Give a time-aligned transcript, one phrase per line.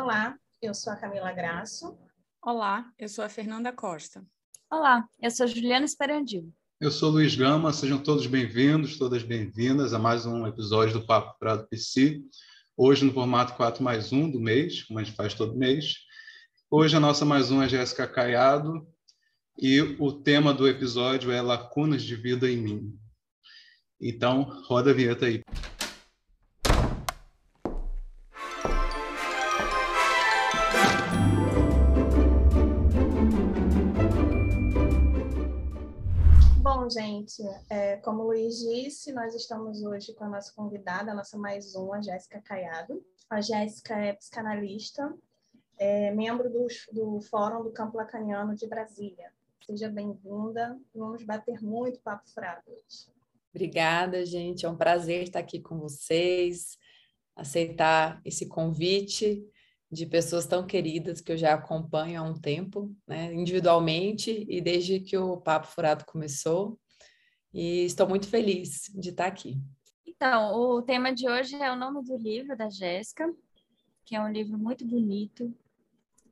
[0.00, 1.98] Olá, eu sou a Camila Graço.
[2.40, 4.24] Olá, eu sou a Fernanda Costa.
[4.70, 6.54] Olá, eu sou a Juliana Esperandil.
[6.80, 11.36] Eu sou Luiz Gama, sejam todos bem-vindos, todas bem-vindas a mais um episódio do Papo
[11.40, 12.22] Prado PC.
[12.76, 15.96] Hoje no formato 4 mais 1 do mês, como a gente faz todo mês.
[16.70, 18.86] Hoje a nossa mais um é Jéssica Caiado
[19.58, 22.96] e o tema do episódio é Lacunas de Vida em Mim.
[24.00, 25.42] Então, roda a vinheta aí.
[37.70, 41.74] É, como o Luiz disse, nós estamos hoje com a nossa convidada, a nossa mais
[41.74, 43.04] uma, Jéssica Caiado.
[43.30, 45.14] A Jéssica é psicanalista,
[45.78, 49.32] é membro do, do Fórum do Campo Lacaniano de Brasília.
[49.64, 53.12] Seja bem-vinda, vamos bater muito papo furado hoje.
[53.54, 54.66] Obrigada, gente.
[54.66, 56.76] É um prazer estar aqui com vocês,
[57.36, 59.46] aceitar esse convite
[59.90, 65.00] de pessoas tão queridas que eu já acompanho há um tempo, né, individualmente e desde
[65.00, 66.78] que o Papo Furado começou.
[67.52, 69.58] E estou muito feliz de estar aqui.
[70.06, 73.32] Então, o tema de hoje é o nome do livro da Jéssica,
[74.04, 75.54] que é um livro muito bonito,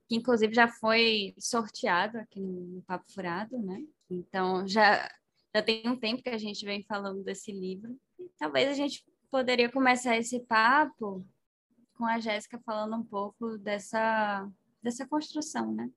[0.08, 3.82] que inclusive já foi sorteado aqui no Papo Furado, né?
[4.10, 5.08] Então, já
[5.56, 7.98] já tem um tempo que a gente vem falando desse livro.
[8.38, 11.26] Talvez a gente poderia começar esse papo
[11.94, 14.46] com a Jéssica falando um pouco dessa,
[14.82, 15.88] dessa construção, né?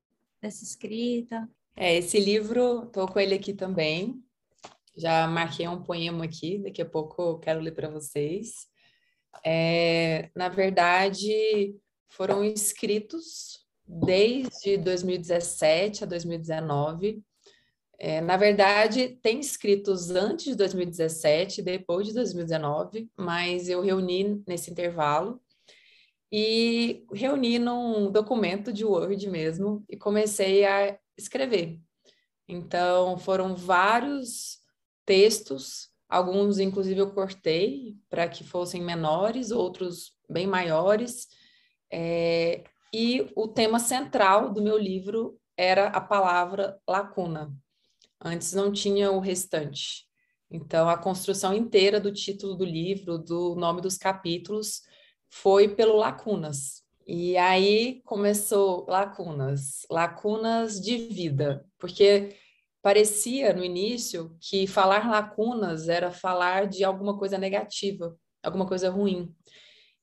[0.41, 1.49] Dessa escrita.
[1.75, 4.23] É, esse livro, estou com ele aqui também.
[4.99, 8.67] Já marquei um poema aqui, daqui a pouco eu quero ler para vocês.
[9.45, 11.75] É, na verdade,
[12.09, 17.23] foram escritos desde 2017 a 2019
[18.01, 24.71] é, na verdade, tem escritos antes de 2017, depois de 2019, mas eu reuni nesse
[24.71, 25.41] intervalo
[26.31, 31.77] e reuni num documento de Word mesmo e comecei a escrever.
[32.47, 34.59] Então, foram vários
[35.09, 41.27] textos, alguns inclusive eu cortei para que fossem menores, outros bem maiores.
[41.91, 42.63] É,
[42.93, 47.51] e o tema central do meu livro era a palavra lacuna.
[48.23, 50.07] Antes não tinha o restante.
[50.51, 54.83] Então, a construção inteira do título do livro, do nome dos capítulos,
[55.27, 56.83] foi pelo Lacunas.
[57.07, 62.35] E aí começou Lacunas, Lacunas de vida, porque
[62.81, 69.33] parecia no início que falar lacunas era falar de alguma coisa negativa, alguma coisa ruim.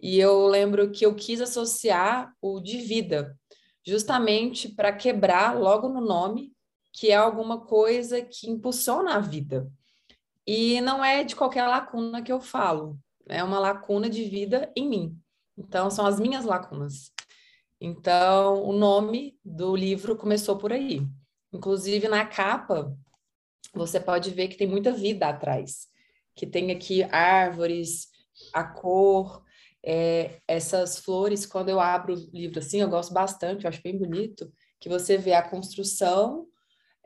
[0.00, 3.36] E eu lembro que eu quis associar o de vida,
[3.86, 6.52] justamente para quebrar logo no nome
[6.92, 9.70] que é alguma coisa que impulsiona a vida.
[10.46, 12.98] E não é de qualquer lacuna que eu falo,
[13.28, 15.18] é uma lacuna de vida em mim.
[15.58, 17.12] Então, são as minhas lacunas.
[17.80, 21.06] Então, o nome do livro começou por aí.
[21.56, 22.96] Inclusive, na capa,
[23.74, 25.88] você pode ver que tem muita vida atrás.
[26.34, 28.08] Que tem aqui árvores,
[28.52, 29.42] a cor,
[29.84, 31.46] é, essas flores.
[31.46, 35.16] Quando eu abro o livro assim, eu gosto bastante, eu acho bem bonito, que você
[35.16, 36.46] vê a construção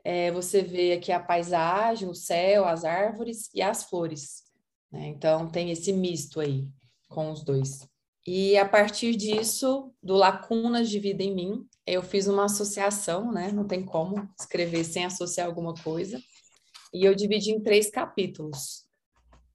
[0.03, 4.43] é, você vê aqui a paisagem, o céu, as árvores e as flores.
[4.91, 5.07] Né?
[5.07, 6.67] Então, tem esse misto aí
[7.07, 7.87] com os dois.
[8.25, 13.51] E a partir disso, do Lacunas de Vida em Mim, eu fiz uma associação, né?
[13.51, 16.21] Não tem como escrever sem associar alguma coisa.
[16.93, 18.85] E eu dividi em três capítulos.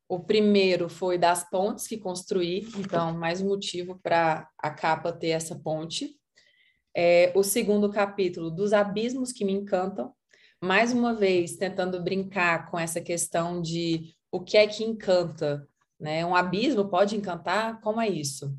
[0.08, 5.28] O primeiro foi das pontes que construí, então, mais um motivo para a capa ter
[5.28, 6.14] essa ponte.
[6.94, 10.14] É, o segundo capítulo, dos abismos que me encantam,
[10.62, 15.66] mais uma vez, tentando brincar com essa questão de o que é que encanta,
[15.98, 16.24] né?
[16.24, 17.80] Um abismo pode encantar?
[17.80, 18.54] Como é isso?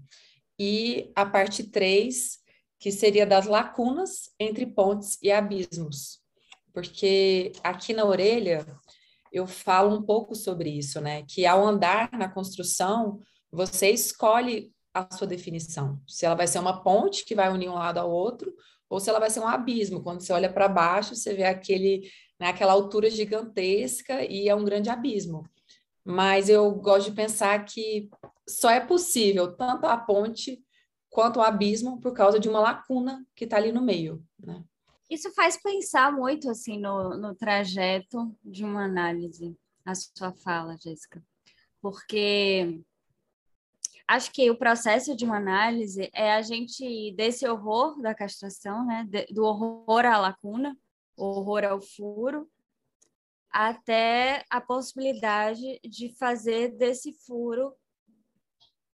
[0.60, 2.40] E a parte 3,
[2.80, 6.20] que seria das lacunas entre pontes e abismos.
[6.74, 8.66] Porque aqui na orelha
[9.32, 11.24] eu falo um pouco sobre isso, né?
[11.24, 13.20] Que ao andar na construção,
[13.52, 16.00] você escolhe a sua definição.
[16.08, 18.54] Se ela vai ser uma ponte que vai unir um lado ao outro,
[18.90, 20.02] ou se ela vai ser um abismo.
[20.02, 22.10] Quando você olha para baixo, você vê aquele,
[22.40, 25.44] né, aquela altura gigantesca e é um grande abismo.
[26.04, 28.10] Mas eu gosto de pensar que
[28.48, 30.64] só é possível tanto a ponte
[31.18, 34.24] quanto o abismo por causa de uma lacuna que está ali no meio.
[34.38, 34.64] Né?
[35.10, 41.26] Isso faz pensar muito assim no, no trajeto de uma análise, a sua fala, Jéssica,
[41.82, 42.84] porque
[44.08, 49.10] acho que o processo de uma análise é a gente desse horror da castração, né,
[49.32, 50.78] do horror à lacuna,
[51.16, 52.48] horror ao furo,
[53.50, 57.74] até a possibilidade de fazer desse furo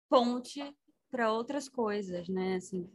[0.08, 0.62] ponte
[1.12, 2.56] para outras coisas, né?
[2.56, 2.90] Assim,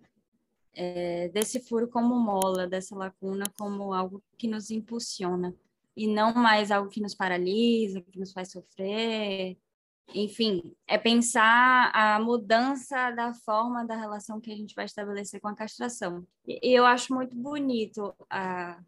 [0.74, 5.54] é, desse furo como mola, dessa lacuna como algo que nos impulsiona
[5.96, 9.56] e não mais algo que nos paralisa, que nos faz sofrer.
[10.14, 15.48] Enfim, é pensar a mudança da forma da relação que a gente vai estabelecer com
[15.48, 16.26] a castração.
[16.46, 18.78] E eu acho muito bonito a,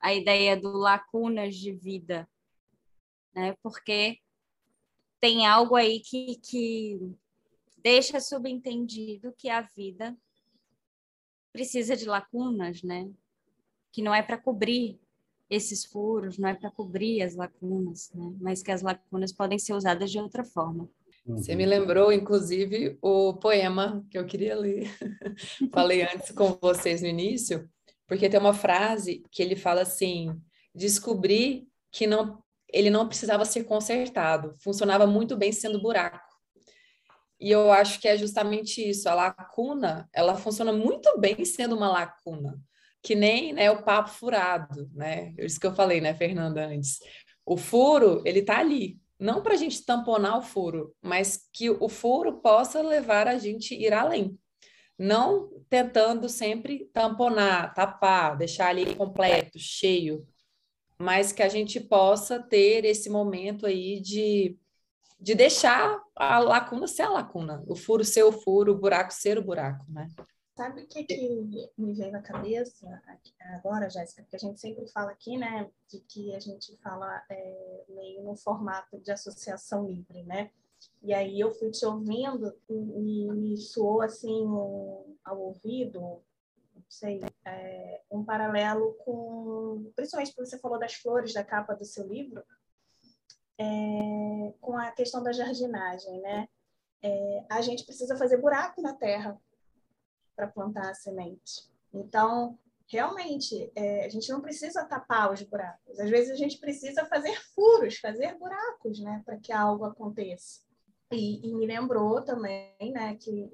[0.00, 2.28] a ideia do lacunas de vida,
[3.34, 3.56] né?
[3.62, 4.20] Porque
[5.20, 7.16] tem algo aí que, que
[7.84, 10.16] deixa subentendido que a vida
[11.52, 13.10] precisa de lacunas, né?
[13.92, 14.98] Que não é para cobrir
[15.50, 18.34] esses furos, não é para cobrir as lacunas, né?
[18.40, 20.88] Mas que as lacunas podem ser usadas de outra forma.
[21.26, 24.90] Você me lembrou, inclusive, o poema que eu queria ler.
[25.72, 27.68] Falei antes com vocês no início,
[28.06, 30.38] porque tem uma frase que ele fala assim:
[30.74, 36.33] descobri que não, ele não precisava ser consertado, funcionava muito bem sendo buraco.
[37.40, 41.90] E eu acho que é justamente isso, a lacuna, ela funciona muito bem sendo uma
[41.90, 42.58] lacuna,
[43.02, 45.34] que nem né, o papo furado, né?
[45.38, 47.00] Isso que eu falei, né, Fernanda, antes.
[47.44, 51.88] O furo, ele tá ali, não para a gente tamponar o furo, mas que o
[51.88, 54.38] furo possa levar a gente ir além.
[54.98, 60.26] Não tentando sempre tamponar, tapar, deixar ali completo, cheio,
[60.98, 64.56] mas que a gente possa ter esse momento aí de
[65.24, 69.38] de deixar a lacuna ser a lacuna, o furo ser o furo, o buraco ser
[69.38, 70.10] o buraco, né?
[70.54, 72.86] Sabe o que, que me veio na cabeça
[73.54, 74.22] agora, Jéssica?
[74.22, 78.36] Porque a gente sempre fala aqui, né, de que a gente fala é, meio no
[78.36, 80.50] formato de associação livre, né?
[81.02, 87.22] E aí eu fui te ouvindo e me soou assim um, ao ouvido, não sei,
[87.46, 92.44] é, um paralelo com, principalmente porque você falou das flores da capa do seu livro,
[93.58, 96.48] é, com a questão da jardinagem, né?
[97.02, 99.38] É, a gente precisa fazer buraco na terra
[100.34, 101.68] para plantar a semente.
[101.92, 105.98] Então, realmente, é, a gente não precisa tapar os buracos.
[105.98, 110.62] Às vezes a gente precisa fazer furos, fazer buracos, né, para que algo aconteça.
[111.12, 113.50] E, e, me lembrou também, né, que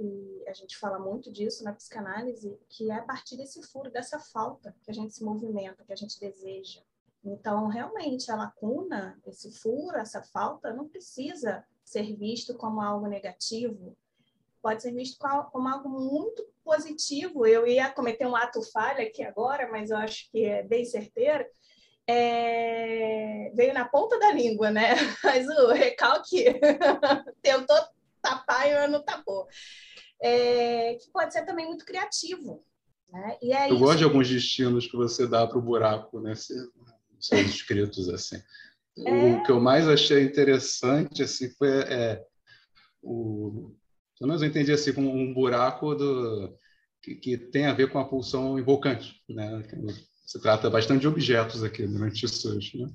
[0.46, 4.74] a gente fala muito disso na psicanálise, que é a partir desse furo, dessa falta
[4.82, 6.80] que a gente se movimenta, que a gente deseja.
[7.24, 13.96] Então, realmente, a lacuna, esse furo, essa falta, não precisa ser visto como algo negativo,
[14.62, 15.18] pode ser visto
[15.50, 17.46] como algo muito positivo.
[17.46, 21.44] Eu ia cometer um ato falha aqui agora, mas eu acho que é bem certeiro.
[22.06, 23.52] É...
[23.54, 24.94] Veio na ponta da língua, né?
[25.22, 26.44] Mas o recalque
[27.40, 27.76] tentou
[28.20, 29.46] tapar e não tapou.
[30.20, 30.94] É...
[30.94, 32.64] Que pode ser também muito criativo.
[33.08, 33.38] Né?
[33.42, 33.78] É eu isso.
[33.78, 36.34] gosto de alguns destinos que você dá para o buraco, né?
[37.20, 38.40] Seus escritos assim.
[38.98, 39.34] É.
[39.34, 42.22] O que eu mais achei interessante assim foi é,
[43.02, 43.74] o
[44.18, 46.54] pelo menos eu entendi assim como um buraco do
[47.02, 49.62] que, que, tem a ver com a pulsão invocante, né?
[50.26, 52.90] Se trata bastante de objetos aqui durante isso hoje, né?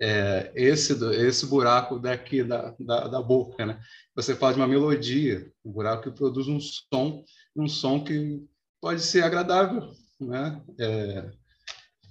[0.00, 3.80] É, esse esse buraco daqui da, da, da, boca, né?
[4.14, 7.24] Você de uma melodia, um buraco que produz um som,
[7.56, 8.40] um som que
[8.80, 10.62] pode ser agradável, né?
[10.78, 11.30] É,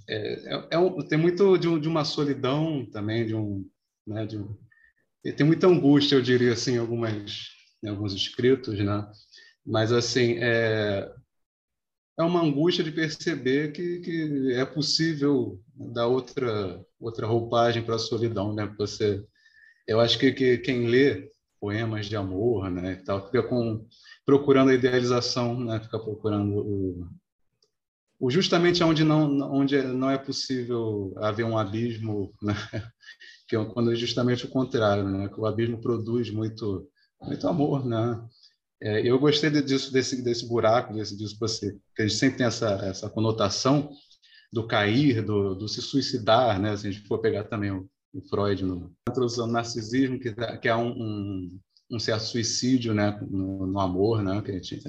[0.09, 3.67] é, é, é um, tem muito de, de, uma solidão também, de um,
[4.05, 4.55] né, de um,
[5.35, 7.49] tem muita angústia, eu diria assim, algumas,
[7.85, 9.09] alguns escritos, né?
[9.65, 11.11] Mas assim é,
[12.17, 17.99] é uma angústia de perceber que, que é possível dar outra outra roupagem para a
[17.99, 18.73] solidão, né?
[18.77, 19.23] Você,
[19.87, 21.29] eu acho que, que quem lê
[21.59, 23.85] poemas de amor, né, tal, fica com
[24.25, 25.79] procurando a idealização, né?
[25.81, 27.07] Fica procurando o,
[28.29, 32.55] justamente onde não, onde não é possível haver um abismo, né?
[33.47, 35.29] que é quando é justamente o contrário, né?
[35.29, 36.89] que o abismo produz muito,
[37.21, 37.85] muito amor.
[37.85, 38.27] Né?
[38.81, 42.47] É, eu gostei disso, desse, desse buraco, desse, disso você, que a gente sempre tem
[42.47, 43.89] essa, essa conotação
[44.51, 46.75] do cair, do, do se suicidar, né?
[46.75, 50.67] se a gente for pegar também o, o Freud no introdução do narcisismo, que, que
[50.67, 51.59] há um, um,
[51.91, 53.19] um certo suicídio né?
[53.29, 54.41] no, no amor, né?
[54.41, 54.81] que a gente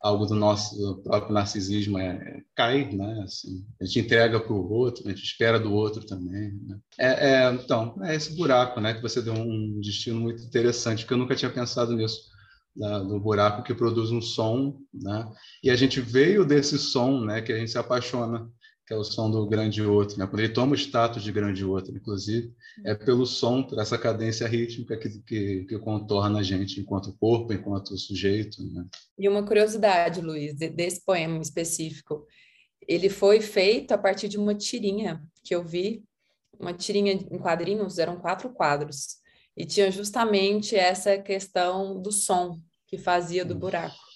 [0.00, 3.20] algo do nosso próprio narcisismo é, cair, né?
[3.22, 6.52] Assim, a gente entrega para o outro, a gente espera do outro também.
[6.66, 6.78] Né?
[6.98, 8.94] É, é, então, é esse buraco, né?
[8.94, 12.30] Que você deu um destino muito interessante, que eu nunca tinha pensado nisso,
[12.74, 15.30] da, do buraco que produz um som, né?
[15.62, 17.42] E a gente veio desse som, né?
[17.42, 18.48] Que a gente se apaixona
[18.90, 20.26] que é o som do grande outro, né?
[20.26, 22.52] Quando ele toma o status de grande outro, inclusive,
[22.84, 27.52] é pelo som, por essa cadência rítmica que, que, que contorna a gente enquanto corpo,
[27.52, 28.84] enquanto sujeito, né?
[29.16, 32.26] E uma curiosidade, Luiz, desse poema específico,
[32.84, 36.02] ele foi feito a partir de uma tirinha que eu vi,
[36.58, 39.18] uma tirinha em quadrinhos, eram quatro quadros,
[39.56, 44.09] e tinha justamente essa questão do som que fazia do buraco.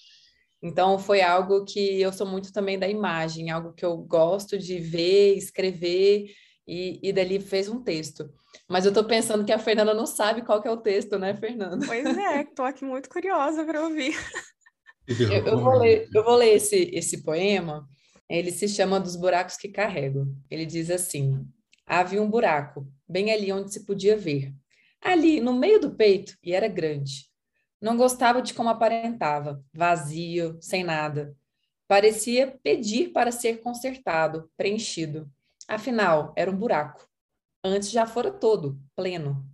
[0.65, 4.79] Então, foi algo que eu sou muito também da imagem, algo que eu gosto de
[4.79, 6.25] ver, escrever,
[6.67, 8.27] e, e dali fez um texto.
[8.67, 11.35] Mas eu estou pensando que a Fernanda não sabe qual que é o texto, né,
[11.35, 11.85] Fernanda?
[11.85, 14.15] Pois é, estou aqui muito curiosa para ouvir.
[15.07, 17.87] Eu, eu, vou ler, eu vou ler esse, esse poema.
[18.27, 20.25] Ele se chama Dos Buracos que Carrego.
[20.49, 21.45] Ele diz assim:
[21.85, 24.51] Havia um buraco, bem ali onde se podia ver.
[24.99, 27.29] Ali, no meio do peito, e era grande.
[27.85, 31.37] Não gostava de como aparentava, vazio, sem nada.
[31.87, 35.31] Parecia pedir para ser consertado, preenchido.
[35.67, 37.07] Afinal, era um buraco.
[37.63, 39.47] Antes já fora todo, pleno.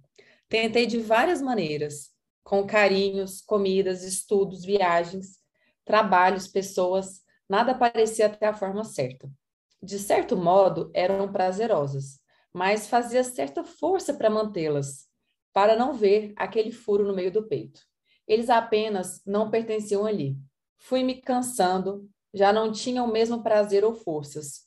[0.48, 2.12] Tentei de várias maneiras,
[2.42, 5.40] com carinhos, comidas, estudos, viagens,
[5.84, 9.30] trabalhos, pessoas, nada parecia ter a forma certa.
[9.84, 12.22] De certo modo, eram prazerosas,
[12.54, 15.10] mas fazia certa força para mantê-las,
[15.52, 17.91] para não ver aquele furo no meio do peito.
[18.32, 20.38] Eles apenas não pertenciam ali.
[20.78, 24.62] Fui me cansando, já não tinha o mesmo prazer ou forças.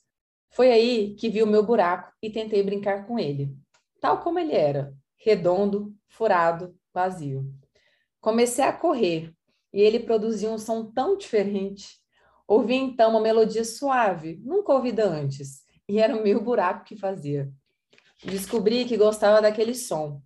[0.51, 3.57] Foi aí que vi o meu buraco e tentei brincar com ele,
[3.99, 7.51] tal como ele era, redondo, furado, vazio.
[8.21, 9.33] Comecei a correr
[9.73, 11.97] e ele produzia um som tão diferente.
[12.47, 17.51] Ouvi então uma melodia suave, nunca ouvida antes, e era o meu buraco que fazia.
[18.23, 20.21] Descobri que gostava daquele som,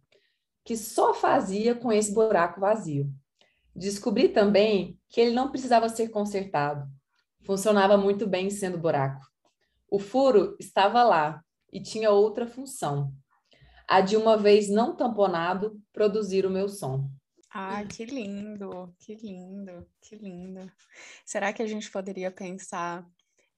[0.65, 3.09] que só fazia com esse buraco vazio.
[3.75, 6.89] Descobri também que ele não precisava ser consertado.
[7.45, 9.25] Funcionava muito bem sendo buraco.
[9.89, 13.13] O furo estava lá e tinha outra função.
[13.87, 17.09] A de uma vez não tamponado produzir o meu som.
[17.51, 20.71] Ah, que lindo, que lindo, que lindo.
[21.25, 23.03] Será que a gente poderia pensar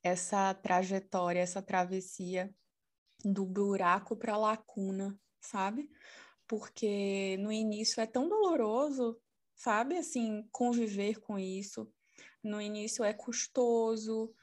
[0.02, 2.50] essa trajetória, essa travessia
[3.26, 5.90] do buraco para a lacuna, sabe?
[6.48, 9.20] Porque no início é tão doloroso
[9.62, 9.96] sabe?
[9.96, 11.88] Assim, conviver com isso.
[12.44, 14.34] No início é custoso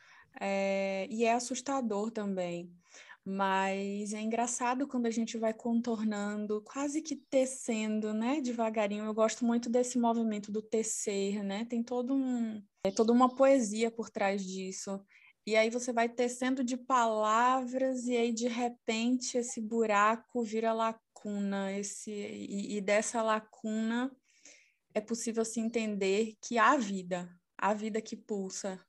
[0.40, 2.72] é, e é assustador também.
[3.24, 8.40] Mas é engraçado quando a gente vai contornando, quase que tecendo, né?
[8.40, 9.04] Devagarinho.
[9.04, 11.64] Eu gosto muito desse movimento do tecer, né?
[11.64, 15.04] Tem todo um, é toda uma poesia por trás disso.
[15.44, 21.72] E aí você vai tecendo de palavras e aí de repente esse buraco vira lacuna,
[21.72, 24.14] esse e, e dessa lacuna
[24.94, 28.80] é possível se entender que há vida, há vida que pulsa,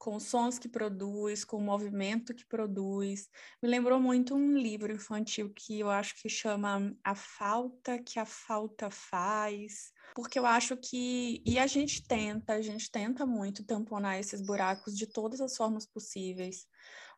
[0.00, 3.28] com sons que produz, com o movimento que produz.
[3.62, 8.24] Me lembrou muito um livro infantil que eu acho que chama A Falta que a
[8.24, 14.18] Falta Faz, porque eu acho que e a gente tenta, a gente tenta muito tamponar
[14.18, 16.66] esses buracos de todas as formas possíveis.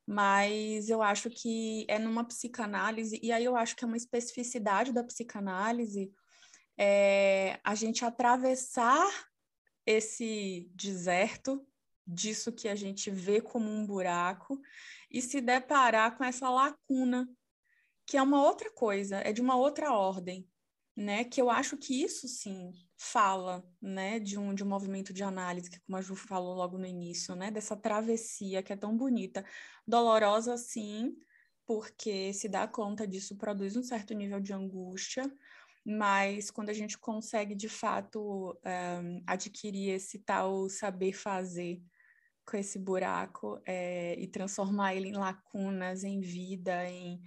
[0.04, 4.92] Mas eu acho que é numa psicanálise, e aí eu acho que é uma especificidade
[4.92, 6.12] da psicanálise,
[6.76, 9.08] é, a gente atravessar
[9.86, 11.66] esse deserto,
[12.06, 14.60] disso que a gente vê como um buraco,
[15.10, 17.28] e se deparar com essa lacuna,
[18.06, 20.48] que é uma outra coisa, é de uma outra ordem,
[20.96, 21.24] né?
[21.24, 25.68] Que eu acho que isso sim fala, né, de um, de um movimento de análise,
[25.68, 29.44] que como a Ju falou logo no início, né, dessa travessia que é tão bonita,
[29.84, 31.16] dolorosa sim,
[31.66, 35.30] porque se dá conta disso produz um certo nível de angústia,
[35.84, 41.82] mas quando a gente consegue de fato um, eh, adquirir esse tal saber fazer
[42.44, 47.20] com esse buraco é, e transformar ele em lacunas, em vida, em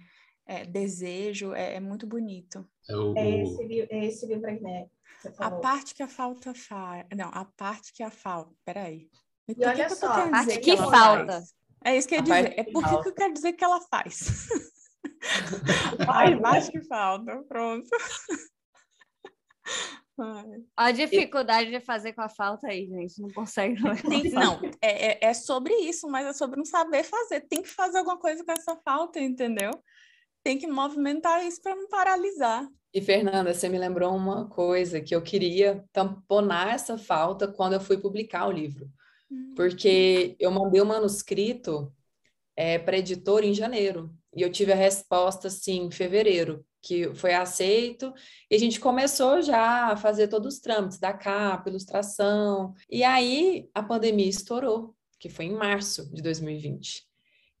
[0.46, 2.66] é, desejo, é, é, muito bonito.
[2.88, 3.16] É, o...
[3.16, 4.88] é, esse, é esse livro aí, né?
[5.38, 7.04] A parte que a falta faz.
[7.16, 8.54] Não, a parte que a falta.
[8.64, 9.08] Peraí.
[9.48, 11.32] E, e olha que só, a parte que, que falta.
[11.32, 11.54] Faz?
[11.84, 12.54] É isso que eu ia dizer.
[12.60, 14.48] É por que eu quero dizer que ela faz.
[16.08, 17.88] Ai, mais que falta, pronto.
[20.18, 20.62] Ai.
[20.76, 23.76] A dificuldade de fazer com a falta aí, gente, não consegue.
[24.08, 27.42] Tem, não, é, é, é, sobre isso, mas é sobre não saber fazer.
[27.42, 29.70] Tem que fazer alguma coisa com essa falta, entendeu?
[30.42, 32.66] Tem que movimentar isso para não paralisar.
[32.94, 37.80] E Fernanda, você me lembrou uma coisa que eu queria tamponar essa falta quando eu
[37.80, 38.88] fui publicar o livro,
[39.30, 39.52] hum.
[39.54, 41.92] porque eu mandei o manuscrito
[42.56, 47.34] é, para editor em janeiro e eu tive a resposta assim em fevereiro que foi
[47.34, 48.14] aceito,
[48.48, 53.68] e a gente começou já a fazer todos os trâmites da capa, ilustração, e aí
[53.74, 57.02] a pandemia estourou, que foi em março de 2020.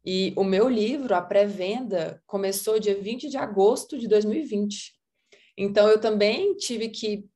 [0.04, 4.94] E o meu livro, a pré-venda, começou dia 20 de agosto de 2020.
[5.58, 7.26] Então, eu também tive que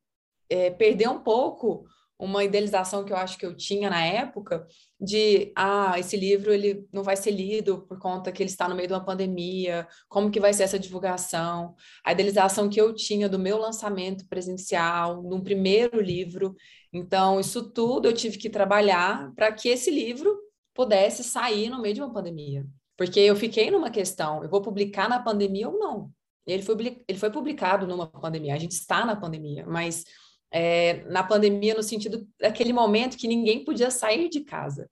[0.49, 1.85] é, perder um pouco
[2.20, 4.66] uma idealização que eu acho que eu tinha na época
[5.00, 8.74] de ah, esse livro ele não vai ser lido por conta que ele está no
[8.74, 11.74] meio de uma pandemia, como que vai ser essa divulgação?
[12.04, 16.54] A idealização que eu tinha do meu lançamento presencial, num primeiro livro.
[16.92, 20.38] Então, isso tudo eu tive que trabalhar para que esse livro
[20.74, 22.66] pudesse sair no meio de uma pandemia.
[22.98, 26.10] Porque eu fiquei numa questão, eu vou publicar na pandemia ou não?
[26.46, 30.04] Ele foi, ele foi publicado numa pandemia, a gente está na pandemia, mas
[30.52, 34.88] é, na pandemia no sentido daquele momento que ninguém podia sair de casa.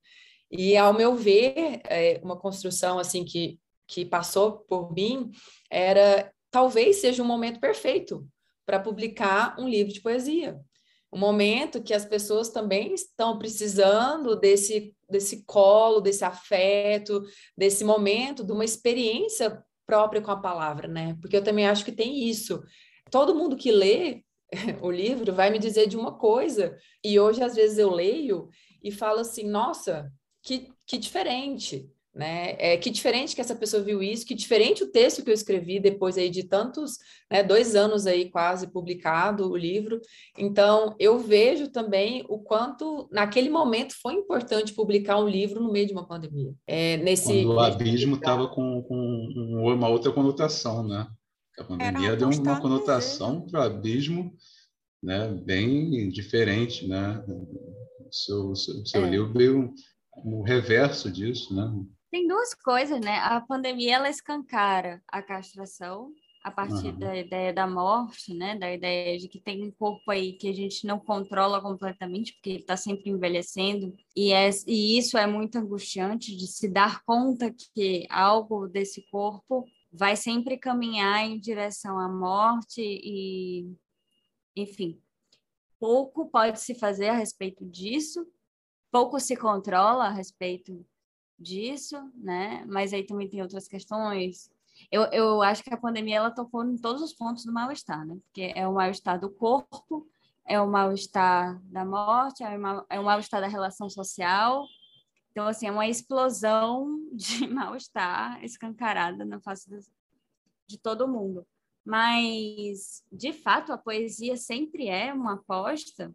[0.50, 5.30] E, ao meu ver, é, uma construção assim que, que passou por mim
[5.70, 8.26] era talvez seja um momento perfeito
[8.64, 10.58] para publicar um livro de poesia.
[11.12, 17.22] Um momento que as pessoas também estão precisando desse, desse colo, desse afeto,
[17.56, 21.16] desse momento, de uma experiência própria com a palavra, né?
[21.20, 22.62] Porque eu também acho que tem isso.
[23.10, 24.22] Todo mundo que lê
[24.82, 28.48] o livro vai me dizer de uma coisa, e hoje às vezes eu leio
[28.82, 30.10] e falo assim, nossa,
[30.42, 32.56] que, que diferente, né?
[32.58, 35.78] É, que diferente que essa pessoa viu isso, que diferente o texto que eu escrevi
[35.78, 36.98] depois aí de tantos,
[37.30, 40.00] né, dois anos aí quase publicado o livro.
[40.36, 45.86] Então, eu vejo também o quanto naquele momento foi importante publicar um livro no meio
[45.86, 46.52] de uma pandemia.
[46.66, 48.96] É, nesse, Quando o abismo estava com, com
[49.74, 51.06] uma outra conotação, né?
[51.58, 54.32] A pandemia deu uma conotação para o abismo
[55.02, 57.24] né, bem diferente, né?
[57.28, 59.10] O seu, seu, seu é.
[59.10, 59.74] livro veio
[60.24, 61.70] o reverso disso, né?
[62.10, 63.18] Tem duas coisas, né?
[63.18, 66.10] A pandemia ela escancara a castração
[66.42, 66.98] a partir uhum.
[66.98, 68.56] da ideia da morte, né?
[68.56, 72.50] Da ideia de que tem um corpo aí que a gente não controla completamente, porque
[72.50, 77.54] ele está sempre envelhecendo, e, é, e isso é muito angustiante de se dar conta
[77.74, 83.72] que algo desse corpo vai sempre caminhar em direção à morte e,
[84.54, 85.00] enfim,
[85.78, 88.26] pouco pode se fazer a respeito disso,
[88.90, 90.84] pouco se controla a respeito
[91.38, 92.64] disso, né?
[92.66, 94.50] Mas aí também tem outras questões.
[94.90, 98.16] Eu, eu acho que a pandemia ela tocou em todos os pontos do mal-estar, né?
[98.24, 100.08] Porque é o mal-estar do corpo,
[100.46, 104.66] é o mal-estar da morte, é o, é mal-estar da relação social,
[105.38, 109.70] então, assim, é uma explosão de mal-estar escancarada na face
[110.66, 111.46] de todo mundo.
[111.84, 116.12] Mas, de fato, a poesia sempre é uma aposta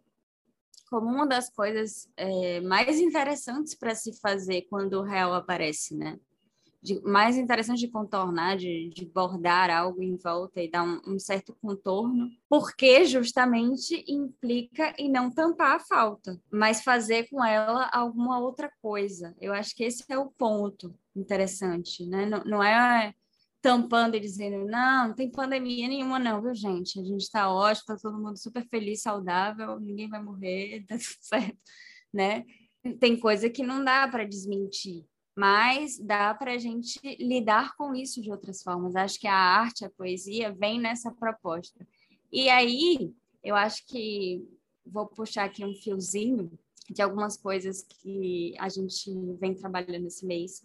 [0.90, 6.20] como uma das coisas é, mais interessantes para se fazer quando o real aparece, né?
[6.84, 11.18] De, mais interessante de contornar, de, de, bordar algo em volta e dar um, um,
[11.18, 18.38] certo contorno, porque justamente implica em não tampar a falta, mas fazer com ela alguma
[18.38, 19.34] outra coisa.
[19.40, 22.26] Eu acho que esse é o ponto interessante, né?
[22.26, 23.14] Não, não é
[23.62, 27.00] tampando e dizendo, não, não tem pandemia nenhuma não, viu, gente?
[27.00, 31.16] A gente está ótimo, está todo mundo super feliz, saudável, ninguém vai morrer, tá tudo
[31.22, 31.58] certo,
[32.12, 32.44] né?
[33.00, 38.22] Tem coisa que não dá para desmentir, mas dá para a gente lidar com isso
[38.22, 38.94] de outras formas.
[38.94, 41.86] Acho que a arte, a poesia vem nessa proposta.
[42.32, 44.46] E aí, eu acho que
[44.86, 46.50] vou puxar aqui um fiozinho
[46.88, 50.64] de algumas coisas que a gente vem trabalhando esse mês,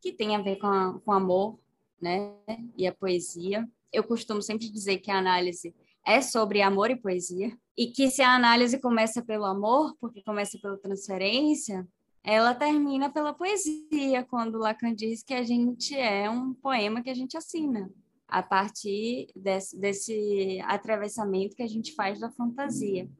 [0.00, 1.58] que tem a ver com, a, com amor,
[2.00, 2.34] né?
[2.76, 3.68] E a poesia.
[3.92, 8.22] Eu costumo sempre dizer que a análise é sobre amor e poesia, e que se
[8.22, 11.86] a análise começa pelo amor, porque começa pela transferência,
[12.22, 17.14] ela termina pela poesia, quando Lacan diz que a gente é um poema que a
[17.14, 17.90] gente assina,
[18.28, 23.10] a partir desse, desse atravessamento que a gente faz da fantasia.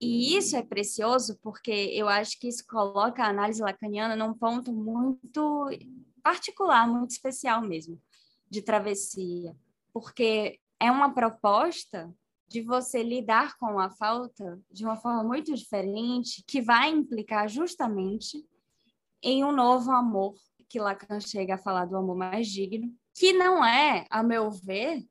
[0.00, 4.72] E isso é precioso porque eu acho que isso coloca a análise lacaniana num ponto
[4.72, 5.70] muito
[6.22, 8.00] particular, muito especial mesmo,
[8.48, 9.56] de travessia,
[9.92, 12.14] porque é uma proposta
[12.48, 18.44] de você lidar com a falta de uma forma muito diferente, que vai implicar justamente
[19.22, 20.34] em um novo amor,
[20.68, 25.04] que Lacan chega a falar do amor mais digno, que não é, a meu ver,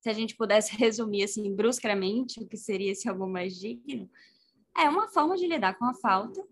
[0.00, 4.10] se a gente pudesse resumir assim bruscamente o que seria esse amor mais digno,
[4.76, 6.42] é uma forma de lidar com a falta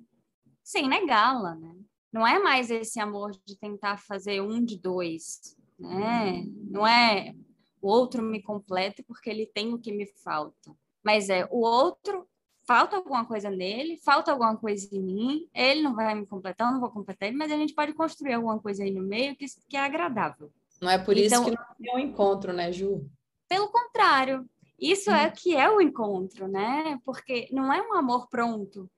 [0.62, 1.74] sem negá-la, né?
[2.12, 6.44] Não é mais esse amor de tentar fazer um de dois, né?
[6.68, 7.34] Não é
[7.81, 10.75] o outro me completa porque ele tem o que me falta.
[11.03, 12.27] Mas é o outro,
[12.66, 16.75] falta alguma coisa nele, falta alguma coisa em mim, ele não vai me completar, eu
[16.75, 19.47] não vou completar ele, mas a gente pode construir alguma coisa aí no meio que,
[19.69, 20.53] que é agradável.
[20.81, 23.07] Não é por então, isso que não é um encontro, né, Ju?
[23.49, 26.99] Pelo contrário, isso é que é o encontro, né?
[27.05, 28.90] Porque não é um amor pronto.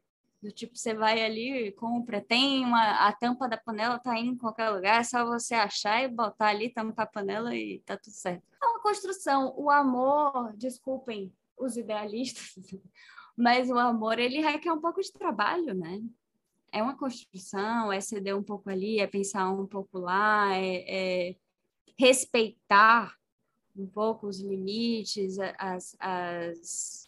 [0.42, 4.70] Do tipo, você vai ali, compra, tem uma, a tampa da panela tá em qualquer
[4.70, 8.42] lugar, é só você achar e botar ali, tampar a panela e tá tudo certo.
[8.60, 9.54] É uma construção.
[9.56, 12.54] O amor, desculpem os idealistas,
[13.36, 16.02] Mas o amor, ele requer um pouco de trabalho, né?
[16.70, 21.36] É uma construção, é ceder um pouco ali, é pensar um pouco lá, é, é
[21.98, 23.16] respeitar
[23.76, 27.01] um pouco os limites, as, as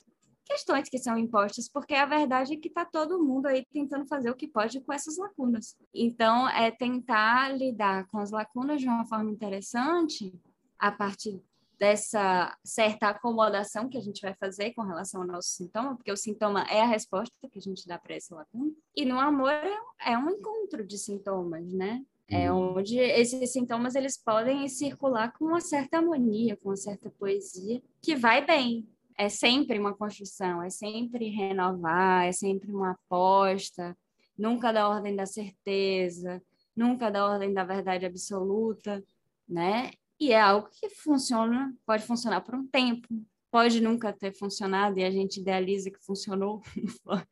[0.44, 4.30] questões que são impostas, porque a verdade é que está todo mundo aí tentando fazer
[4.30, 5.76] o que pode com essas lacunas.
[5.92, 10.32] Então, é tentar lidar com as lacunas de uma forma interessante
[10.78, 11.42] a partir
[11.78, 16.16] dessa certa acomodação que a gente vai fazer com relação ao nosso sintoma, porque o
[16.16, 18.72] sintoma é a resposta que a gente dá para essa lacuna.
[18.94, 19.76] E no amor é,
[20.06, 22.02] é um encontro de sintomas, né?
[22.26, 22.78] É uhum.
[22.78, 28.16] onde esses sintomas eles podem circular com uma certa harmonia, com uma certa poesia, que
[28.16, 28.88] vai bem.
[29.16, 33.96] É sempre uma construção, é sempre renovar, é sempre uma aposta,
[34.36, 36.42] nunca da ordem da certeza,
[36.76, 39.02] nunca da ordem da verdade absoluta,
[39.48, 39.90] né?
[40.18, 43.08] E é algo que funciona, pode funcionar por um tempo,
[43.50, 46.60] pode nunca ter funcionado e a gente idealiza que funcionou,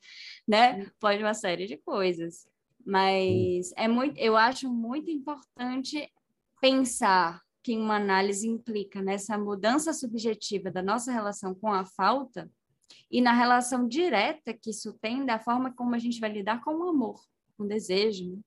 [0.46, 0.88] né?
[1.00, 2.46] Pode uma série de coisas.
[2.84, 6.12] Mas é muito, eu acho muito importante
[6.60, 12.50] pensar que uma análise implica nessa mudança subjetiva da nossa relação com a falta
[13.10, 16.74] e na relação direta que isso tem da forma como a gente vai lidar com
[16.74, 17.20] o amor,
[17.56, 18.38] com o desejo né?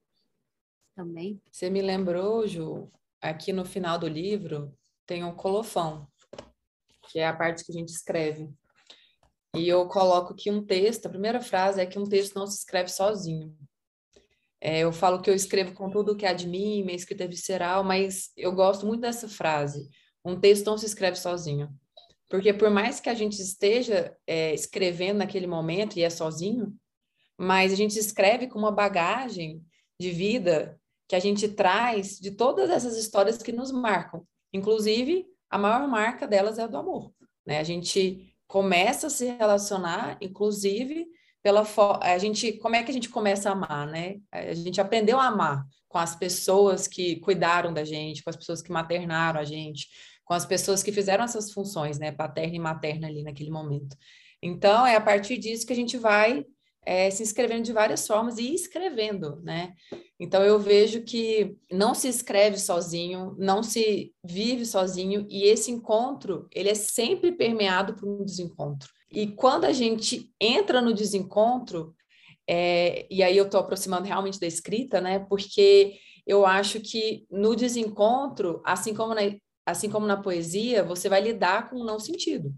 [0.95, 1.41] também.
[1.51, 4.73] Você me lembrou, Ju, aqui no final do livro
[5.05, 6.07] tem um colofão,
[7.09, 8.49] que é a parte que a gente escreve.
[9.55, 12.57] E eu coloco que um texto, a primeira frase é que um texto não se
[12.57, 13.55] escreve sozinho.
[14.67, 17.27] É, eu falo que eu escrevo com tudo que há de mim, minha escrita é
[17.27, 19.87] visceral, mas eu gosto muito dessa frase.
[20.25, 21.69] Um texto não se escreve sozinho.
[22.31, 26.75] Porque por mais que a gente esteja é, escrevendo naquele momento e é sozinho,
[27.37, 29.63] mas a gente escreve com uma bagagem
[29.99, 34.25] de vida que a gente traz de todas essas histórias que nos marcam.
[34.51, 37.13] Inclusive, a maior marca delas é a do amor.
[37.45, 37.59] Né?
[37.59, 41.05] A gente começa a se relacionar, inclusive,
[41.45, 41.63] pela
[42.01, 44.15] a gente como é que a gente começa a amar, né?
[44.31, 48.63] A gente aprendeu a amar com as pessoas que cuidaram da gente, com as pessoas
[48.63, 49.87] que maternaram a gente,
[50.23, 53.95] com as pessoas que fizeram essas funções, né, paterna e materna ali naquele momento.
[54.41, 56.43] Então é a partir disso que a gente vai
[56.83, 59.73] é, se inscrevendo de várias formas e escrevendo, né?
[60.19, 66.47] Então eu vejo que não se escreve sozinho, não se vive sozinho e esse encontro
[66.51, 68.89] ele é sempre permeado por um desencontro.
[69.15, 71.95] E quando a gente entra no desencontro,
[72.45, 75.19] é, e aí eu estou aproximando realmente da escrita, né?
[75.19, 75.97] Porque
[76.27, 79.21] eu acho que no desencontro, assim como na,
[79.65, 82.53] assim como na poesia, você vai lidar com o não sentido.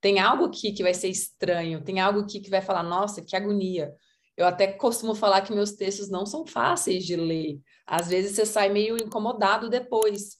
[0.00, 3.36] Tem algo aqui que vai ser estranho, tem algo aqui que vai falar, nossa, que
[3.36, 3.92] agonia.
[4.34, 7.60] Eu até costumo falar que meus textos não são fáceis de ler.
[7.86, 10.38] Às vezes você sai meio incomodado depois.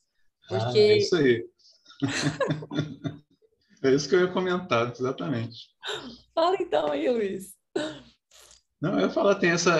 [0.48, 0.78] Porque...
[0.78, 1.44] Ah, é isso aí.
[3.82, 5.68] É isso que eu ia comentar, exatamente.
[6.34, 7.54] Fala então aí, Luiz.
[8.80, 9.78] Não, eu ia falar, tem essa,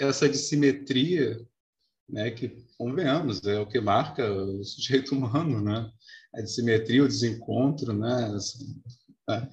[0.00, 1.38] essa dissimetria,
[2.08, 5.90] né, que, convenhamos, é o que marca o sujeito humano, né?
[6.34, 8.32] A dissimetria, o desencontro, né?
[8.34, 8.82] Assim,
[9.28, 9.48] né?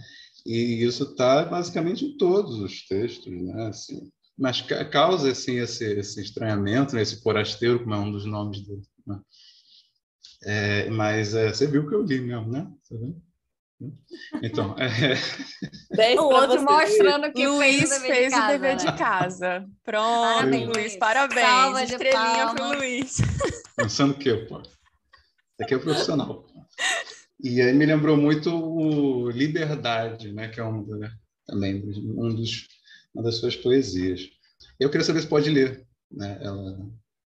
[0.46, 3.68] E isso está basicamente em todos os textos, né?
[3.68, 7.02] Assim, mas causa assim esse, esse estranhamento, né?
[7.02, 8.82] esse forasteiro, como é um dos nomes dele.
[9.06, 9.22] Né?
[10.44, 12.64] É, mas é, você viu que eu li mesmo, né?
[12.90, 13.22] Tá vendo?
[14.42, 15.16] Então, é...
[16.20, 19.66] o outro mostrando que Luiz fez o dever de casa.
[19.84, 21.48] Pronto, parabéns, Luiz, parabéns.
[21.48, 23.18] Salva Estrelinha para o Luiz.
[23.76, 24.62] Pensando que eu, pô.
[24.62, 24.78] Isso
[25.62, 26.46] aqui é profissional.
[27.44, 31.12] E aí me lembrou muito o Liberdade, né, que é um, né,
[31.46, 32.68] também um dos,
[33.14, 34.30] uma das suas poesias.
[34.80, 36.78] Eu queria saber se pode ler, né, ela,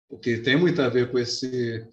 [0.08, 1.84] porque tem muito a ver com esse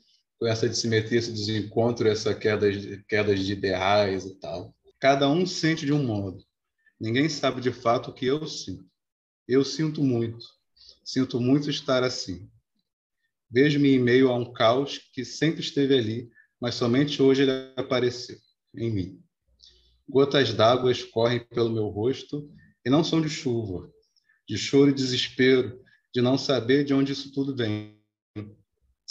[0.42, 4.76] com essa dissimetria, esse desencontro, essa queda de, quedas de ideais e tal.
[5.00, 6.44] Cada um sente de um modo.
[7.00, 8.84] Ninguém sabe de fato o que eu sinto.
[9.48, 10.44] Eu sinto muito.
[11.06, 12.50] Sinto muito estar assim.
[13.52, 18.40] Vejo-me em meio a um caos que sempre esteve ali, mas somente hoje ele apareceu
[18.76, 19.24] em mim.
[20.10, 22.52] Gotas d'água correm pelo meu rosto
[22.84, 23.92] e não são de chuva,
[24.50, 25.80] de choro e desespero,
[26.12, 28.01] de não saber de onde isso tudo vem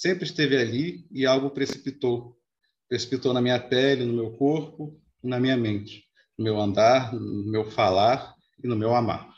[0.01, 2.35] sempre esteve ali e algo precipitou.
[2.89, 6.07] Precipitou na minha pele, no meu corpo na minha mente,
[6.39, 8.35] no meu andar, no meu falar
[8.65, 9.31] e no meu amar.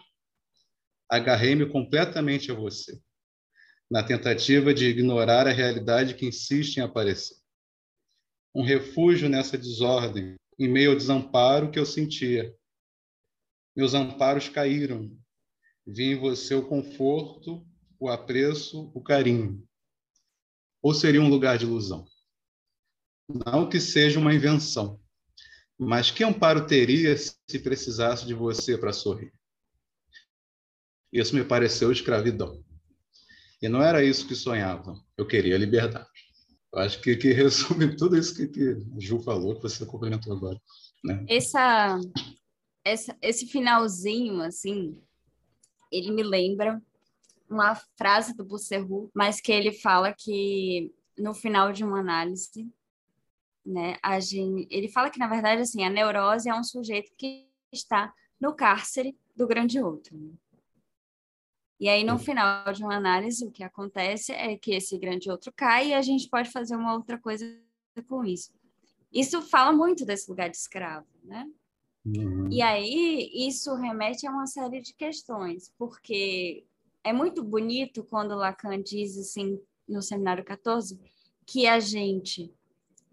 [1.11, 3.01] Agarrei-me completamente a você,
[3.91, 7.37] na tentativa de ignorar a realidade que insiste em aparecer.
[8.55, 12.55] Um refúgio nessa desordem, em meio ao desamparo que eu sentia.
[13.75, 15.11] Meus amparos caíram.
[15.85, 17.67] Vi em você o conforto,
[17.99, 19.67] o apreço, o carinho
[20.83, 22.05] ou seria um lugar de ilusão?
[23.47, 25.01] Não que seja uma invenção,
[25.79, 29.33] mas que amparo teria se precisasse de você para sorrir?
[31.13, 32.65] Isso me pareceu escravidão.
[33.61, 34.95] E não era isso que sonhava.
[35.17, 36.09] Eu queria liberdade.
[36.73, 40.35] Eu acho que, que resume tudo isso que, que o Ju falou, que você complementou
[40.35, 40.61] agora.
[41.05, 41.25] Né?
[41.29, 42.01] Essa,
[42.85, 44.99] essa, esse finalzinho, assim,
[45.93, 46.83] ele me lembra
[47.53, 52.71] uma frase do Busserru, mas que ele fala que no final de uma análise,
[53.65, 57.47] né, a gente, ele fala que na verdade assim, a neurose é um sujeito que
[57.71, 60.17] está no cárcere do grande outro.
[60.17, 60.33] Né?
[61.83, 65.53] E aí, no final de uma análise, o que acontece é que esse grande outro
[65.53, 67.45] cai e a gente pode fazer uma outra coisa
[68.09, 68.53] com isso.
[69.13, 71.45] Isso fala muito desse lugar de escravo, né?
[72.05, 72.49] Uhum.
[72.51, 76.65] E aí, isso remete a uma série de questões, porque
[77.05, 81.01] é muito bonito quando Lacan diz, assim, no seminário 14,
[81.47, 82.53] que a gente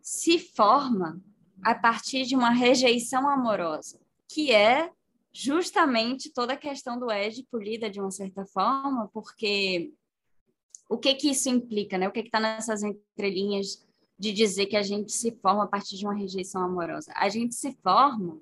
[0.01, 1.21] se forma
[1.61, 4.91] a partir de uma rejeição amorosa, que é
[5.31, 9.93] justamente toda a questão do Édipo lida de uma certa forma, porque
[10.89, 12.07] o que que isso implica, né?
[12.07, 13.85] O que está nessas entrelinhas
[14.17, 17.11] de dizer que a gente se forma a partir de uma rejeição amorosa?
[17.15, 18.39] A gente se forma,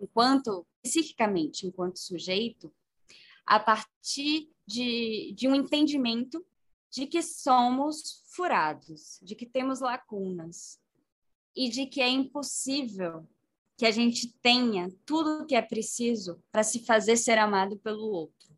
[0.00, 2.72] enquanto, especificamente, enquanto sujeito,
[3.46, 6.44] a partir de, de um entendimento
[6.90, 10.80] de que somos furados, de que temos lacunas
[11.54, 13.26] e de que é impossível
[13.76, 18.04] que a gente tenha tudo o que é preciso para se fazer ser amado pelo
[18.04, 18.54] outro.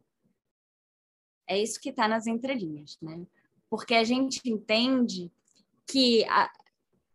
[1.46, 3.26] É isso que está nas entrelinhas, né?
[3.68, 5.30] Porque a gente entende
[5.86, 6.50] que há,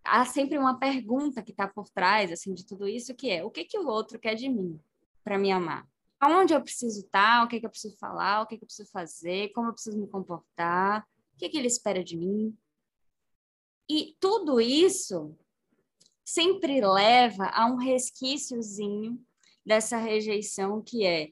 [0.04, 3.52] há sempre uma pergunta que está por trás assim de tudo isso, que é o
[3.52, 4.80] que que o outro quer de mim
[5.24, 5.88] para me amar?
[6.20, 7.40] Aonde eu preciso estar?
[7.40, 7.44] Tá?
[7.44, 8.42] O que que eu preciso falar?
[8.42, 9.52] O que que eu preciso fazer?
[9.54, 11.08] Como eu preciso me comportar?
[11.34, 12.58] O que que ele espera de mim?
[13.90, 15.36] E tudo isso
[16.24, 19.20] sempre leva a um resquíciozinho
[19.66, 21.32] dessa rejeição que é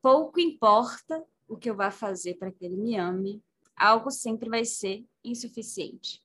[0.00, 3.42] pouco importa o que eu vá fazer para que ele me ame,
[3.76, 6.22] algo sempre vai ser insuficiente.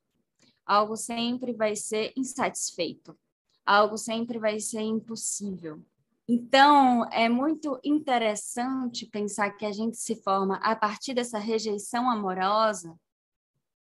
[0.66, 3.18] Algo sempre vai ser insatisfeito.
[3.66, 5.84] Algo sempre vai ser impossível.
[6.32, 12.96] Então, é muito interessante pensar que a gente se forma a partir dessa rejeição amorosa,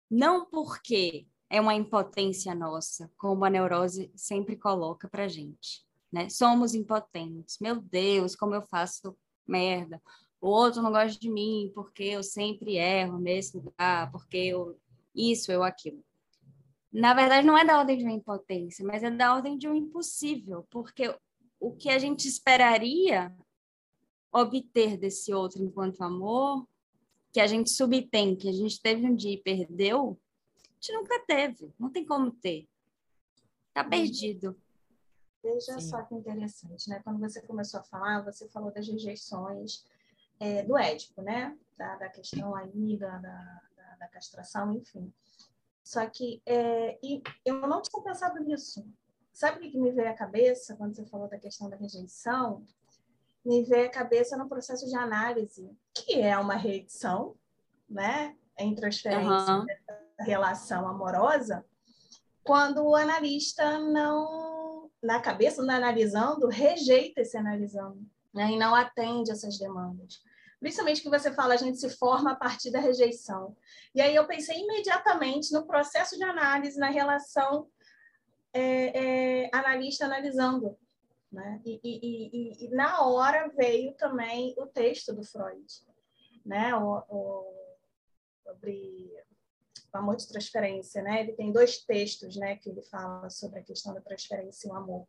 [0.08, 5.84] não porque é uma impotência nossa, como a neurose sempre coloca para gente.
[6.12, 6.30] Né?
[6.30, 7.58] Somos impotentes.
[7.60, 10.00] Meu Deus, como eu faço merda.
[10.40, 14.80] O outro não gosta de mim porque eu sempre erro nesse lugar, porque eu
[15.16, 16.06] isso, eu aquilo.
[16.94, 19.74] Na verdade, não é da ordem de uma impotência, mas é da ordem de um
[19.74, 21.12] impossível, porque
[21.60, 23.36] o que a gente esperaria
[24.32, 26.68] obter desse outro enquanto amor,
[27.32, 30.20] que a gente subtém, que a gente teve um dia e perdeu,
[30.80, 32.68] gente nunca teve, não tem como ter.
[33.70, 33.90] Está uhum.
[33.90, 34.58] perdido.
[35.44, 35.90] Veja Sim.
[35.90, 37.02] só que interessante, né?
[37.04, 39.86] Quando você começou a falar, você falou das rejeições
[40.40, 41.58] é, do Édipo, né?
[41.78, 43.62] Da, da questão aí da, da,
[44.00, 45.14] da, castração, enfim.
[45.84, 48.86] Só que é, e eu não tinha pensado nisso.
[49.38, 52.66] Sabe o que me veio à cabeça quando você falou da questão da rejeição?
[53.46, 57.36] Me veio à cabeça no processo de análise, que é uma reedição,
[57.88, 58.36] né?
[58.58, 59.66] Em transferência uhum
[60.20, 61.64] relação amorosa
[62.44, 68.00] quando o analista não, na cabeça do analisando, rejeita esse analisando
[68.34, 70.20] né, e não atende essas demandas.
[70.60, 73.56] Principalmente que você fala, a gente se forma a partir da rejeição.
[73.94, 77.68] E aí eu pensei imediatamente no processo de análise, na relação
[78.54, 80.78] é, é, analista analisando.
[81.32, 81.62] Né?
[81.66, 82.30] E, e,
[82.64, 85.66] e, e, na hora veio também o texto do Freud,
[86.46, 86.74] né?
[86.76, 87.58] o, o
[88.48, 89.14] sobre
[89.94, 91.22] o amor de transferência, né?
[91.22, 94.76] Ele tem dois textos, né, que ele fala sobre a questão da transferência e o
[94.76, 95.08] amor.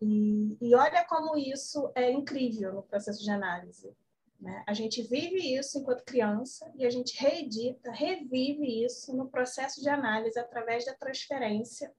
[0.00, 3.94] E, olha como isso é incrível no processo de análise.
[4.40, 4.64] Né?
[4.66, 9.88] A gente vive isso enquanto criança e a gente reedita, revive isso no processo de
[9.88, 11.94] análise através da transferência,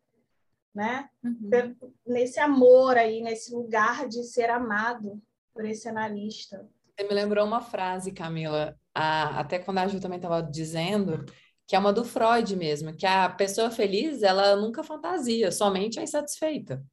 [0.73, 1.09] né?
[1.23, 1.75] Uhum.
[2.05, 5.21] Nesse amor aí, nesse lugar de ser amado
[5.53, 6.67] por esse analista.
[6.95, 11.25] Você me lembrou uma frase, Camila, a, até quando a Ju também estava dizendo,
[11.67, 16.03] que é uma do Freud mesmo, que a pessoa feliz, ela nunca fantasia, somente é
[16.03, 16.83] insatisfeita.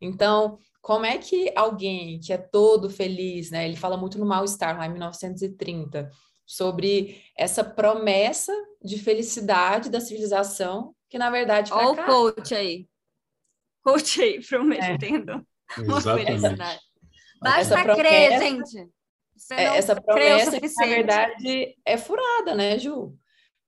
[0.00, 3.66] Então, como é que alguém que é todo feliz, né?
[3.66, 6.10] Ele fala muito no Mal-Estar, lá em 1930,
[6.46, 12.88] sobre essa promessa de felicidade da civilização, que na verdade Olha o coach aí.
[13.82, 15.32] Coach aí, prometendo
[15.76, 15.80] é.
[15.82, 16.80] uma felicidade.
[17.40, 18.88] Basta essa crer, promessa, gente.
[19.52, 23.16] É, essa promessa que, na verdade, é furada, né, Ju?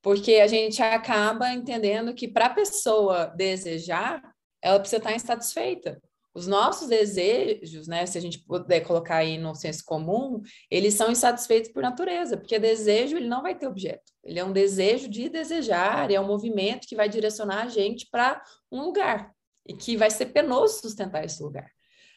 [0.02, 4.22] porque a gente acaba entendendo que para a pessoa desejar,
[4.62, 6.00] ela precisa estar insatisfeita.
[6.32, 11.10] os nossos desejos, né, se a gente puder colocar aí no senso comum, eles são
[11.10, 14.12] insatisfeitos por natureza, porque desejo ele não vai ter objeto.
[14.22, 18.40] Ele é um desejo de desejar, é um movimento que vai direcionar a gente para
[18.70, 19.34] um lugar
[19.66, 21.70] e que vai ser penoso sustentar esse lugar.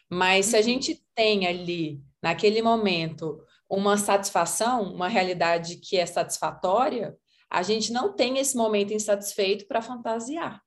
[0.09, 0.65] Mas se a uhum.
[0.65, 7.15] gente tem ali, naquele momento, uma satisfação, uma realidade que é satisfatória,
[7.49, 10.61] a gente não tem esse momento insatisfeito para fantasiar.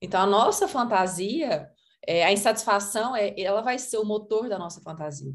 [0.00, 1.68] Então, a nossa fantasia
[2.06, 5.32] é, a insatisfação é, ela vai ser o motor da nossa fantasia.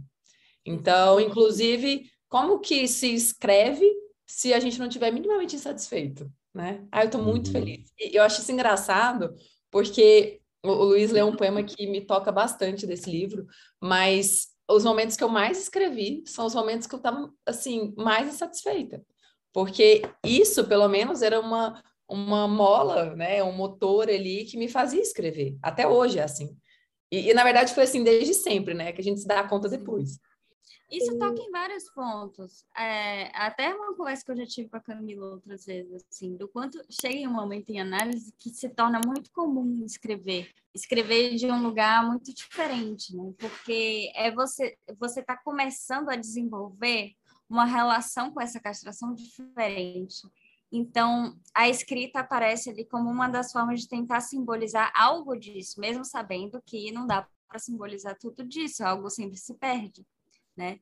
[0.66, 3.90] Então, inclusive, como que se escreve
[4.28, 6.86] se a gente não tiver minimamente insatisfeito, né?
[6.92, 7.54] Ah, eu estou muito uhum.
[7.54, 7.92] feliz.
[7.98, 9.34] E eu acho isso engraçado,
[9.72, 13.46] porque o, Luiz leu um poema que me toca bastante desse livro,
[13.82, 18.28] mas os momentos que eu mais escrevi são os momentos que eu estava, assim, mais
[18.28, 19.04] insatisfeita.
[19.54, 25.02] Porque isso, pelo menos, era uma, uma mola, né, um motor ali que me fazia
[25.02, 25.58] escrever.
[25.62, 26.56] Até hoje é assim.
[27.12, 29.68] E, e, na verdade foi assim desde sempre, né, que a gente se dá conta
[29.68, 30.20] depois.
[30.92, 32.66] Isso toca em vários pontos.
[32.76, 36.48] É, até uma conversa que eu já tive com a Camila outras vezes, assim, do
[36.48, 40.50] quanto chega um momento em análise que se torna muito comum escrever.
[40.74, 43.34] Escrever de um lugar muito diferente, né?
[43.38, 47.14] Porque é você você está começando a desenvolver
[47.50, 50.28] uma relação com essa castração diferente.
[50.72, 56.06] Então, a escrita aparece ali como uma das formas de tentar simbolizar algo disso, mesmo
[56.06, 60.06] sabendo que não dá para simbolizar tudo disso, algo sempre se perde,
[60.60, 60.78] né?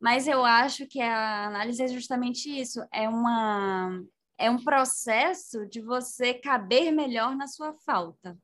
[0.00, 4.02] Mas eu acho que a análise é justamente isso, é uma
[4.36, 8.36] é um processo de você caber melhor na sua falta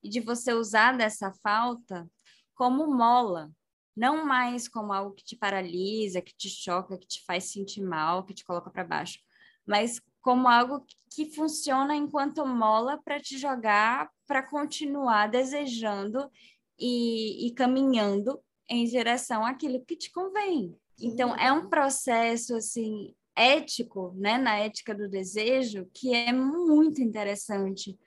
[0.00, 2.08] e de você usar dessa falta
[2.54, 3.50] como mola,
[3.96, 8.22] não mais como algo que te paralisa, que te choca, que te faz sentir mal,
[8.22, 9.18] que te coloca para baixo,
[9.66, 16.30] mas como algo que funciona enquanto mola para te jogar, para continuar desejando
[16.78, 20.76] e, e, caminhando em direção àquilo que te convém.
[21.00, 27.98] Então, é um processo assim ético, né, na ética do desejo, que é muito interessante,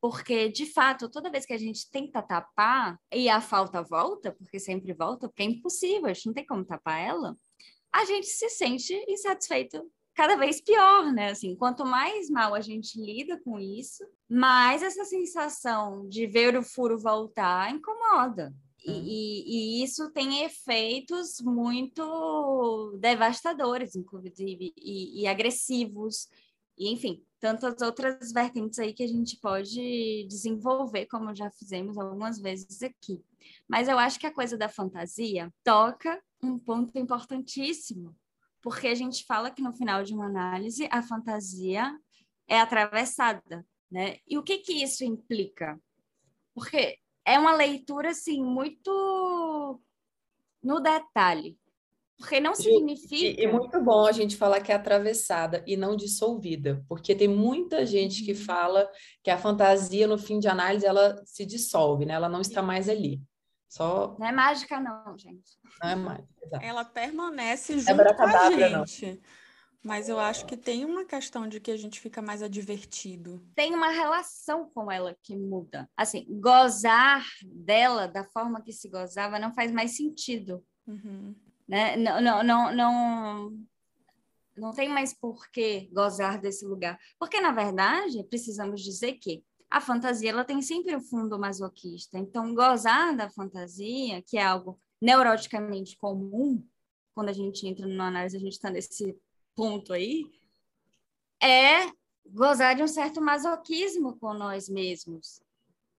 [0.00, 4.58] porque de fato, toda vez que a gente tenta tapar e a falta volta, porque
[4.58, 7.36] sempre volta, porque é impossível, a gente não tem como tapar ela,
[7.92, 11.30] a gente se sente insatisfeito cada vez pior, né?
[11.30, 16.62] Assim, quanto mais mal a gente lida com isso, mais essa sensação de ver o
[16.62, 18.52] furo voltar incomoda.
[18.88, 19.04] E, hum.
[19.04, 26.28] e, e, isso tem efeitos muito devastadores, inclusive, e, e agressivos,
[26.76, 32.38] e enfim, tantas outras vertentes aí que a gente pode desenvolver, como já fizemos algumas
[32.38, 33.22] vezes aqui.
[33.68, 38.16] Mas eu acho que a coisa da fantasia toca um ponto importantíssimo,
[38.62, 41.96] porque a gente fala que no final de uma análise a fantasia
[42.46, 44.18] é atravessada, né?
[44.26, 45.80] E o que que isso implica?
[46.54, 46.98] Porque
[47.28, 49.80] é uma leitura assim muito
[50.62, 51.58] no detalhe,
[52.16, 53.40] porque não significa.
[53.40, 57.28] E, é muito bom a gente falar que é atravessada e não dissolvida, porque tem
[57.28, 58.38] muita gente que uhum.
[58.38, 58.90] fala
[59.22, 62.14] que a fantasia, no fim de análise, ela se dissolve, né?
[62.14, 63.22] Ela não está mais ali.
[63.68, 64.16] Só...
[64.18, 65.58] Não é mágica, não, gente.
[65.82, 66.28] Não é mágica.
[66.42, 66.64] Exato.
[66.64, 69.06] Ela permanece é junto é com a gente.
[69.06, 69.37] Não.
[69.82, 73.42] Mas eu acho que tem uma questão de que a gente fica mais advertido.
[73.54, 75.88] Tem uma relação com ela que muda.
[75.96, 80.64] Assim, gozar dela da forma que se gozava não faz mais sentido.
[80.86, 81.34] Uhum.
[81.66, 81.96] Né?
[81.96, 83.58] Não, não, não, não,
[84.56, 86.98] não tem mais por que gozar desse lugar.
[87.18, 92.18] Porque, na verdade, precisamos dizer que a fantasia ela tem sempre o um fundo masoquista.
[92.18, 96.62] Então, gozar da fantasia, que é algo neuroticamente comum,
[97.14, 99.16] quando a gente entra numa análise, a gente está nesse
[99.58, 100.24] ponto aí,
[101.42, 101.90] é
[102.24, 105.42] gozar de um certo masoquismo com nós mesmos.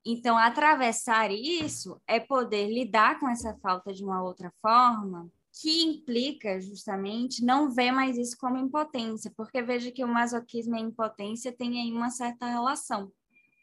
[0.05, 6.61] Então, atravessar isso é poder lidar com essa falta de uma outra forma, que implica
[6.61, 11.51] justamente não ver mais isso como impotência, porque veja que o masoquismo e a impotência
[11.51, 13.11] têm aí uma certa relação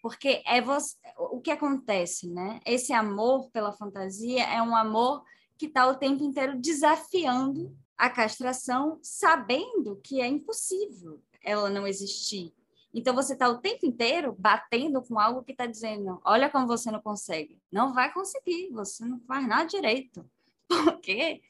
[0.02, 2.60] porque é você, o que acontece, né?
[2.64, 5.24] Esse amor pela fantasia é um amor
[5.58, 12.52] que está o tempo inteiro desafiando a castração, sabendo que é impossível ela não existir.
[12.92, 16.90] Então você está o tempo inteiro batendo com algo que está dizendo: olha como você
[16.90, 17.60] não consegue.
[17.70, 20.28] Não vai conseguir, você não faz nada direito.
[20.68, 21.42] Porque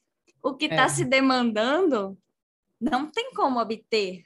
[0.42, 0.88] o que está é.
[0.88, 2.18] se demandando
[2.80, 4.24] não tem como obter.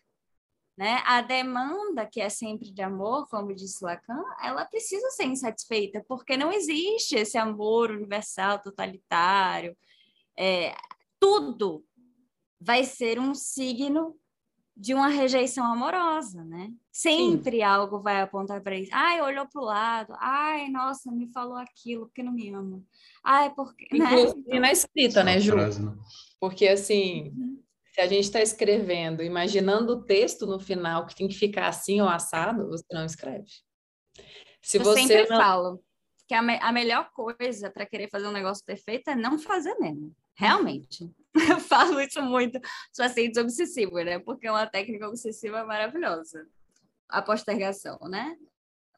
[0.76, 1.02] Né?
[1.04, 6.38] A demanda, que é sempre de amor, como disse Lacan, ela precisa ser insatisfeita, porque
[6.38, 9.76] não existe esse amor universal, totalitário.
[10.34, 10.74] É,
[11.18, 11.84] tudo
[12.60, 14.16] vai ser um signo
[14.76, 16.72] de uma rejeição amorosa, né?
[16.90, 17.62] Sempre Sim.
[17.62, 18.90] algo vai apontar para isso.
[18.94, 20.14] Ai, olhou para o lado.
[20.18, 22.82] Ai, nossa, me falou aquilo porque não me ama.
[23.22, 23.86] Ai, porque.
[23.92, 24.60] Inclusive né?
[24.60, 25.54] na escrita, né, Ju?
[26.38, 27.62] Porque assim, uhum.
[27.92, 32.00] se a gente está escrevendo, imaginando o texto no final que tem que ficar assim
[32.00, 33.50] ou assado, você não escreve.
[34.62, 35.36] Se Eu você sempre não...
[35.36, 35.84] falo
[36.26, 39.74] que a, me a melhor coisa para querer fazer um negócio perfeito é não fazer
[39.78, 40.14] mesmo.
[40.34, 41.10] Realmente.
[41.50, 44.18] Eu falo isso muito os pacientes obsessivos, né?
[44.18, 46.46] Porque é uma técnica obsessiva maravilhosa.
[47.08, 48.36] A postergação, né?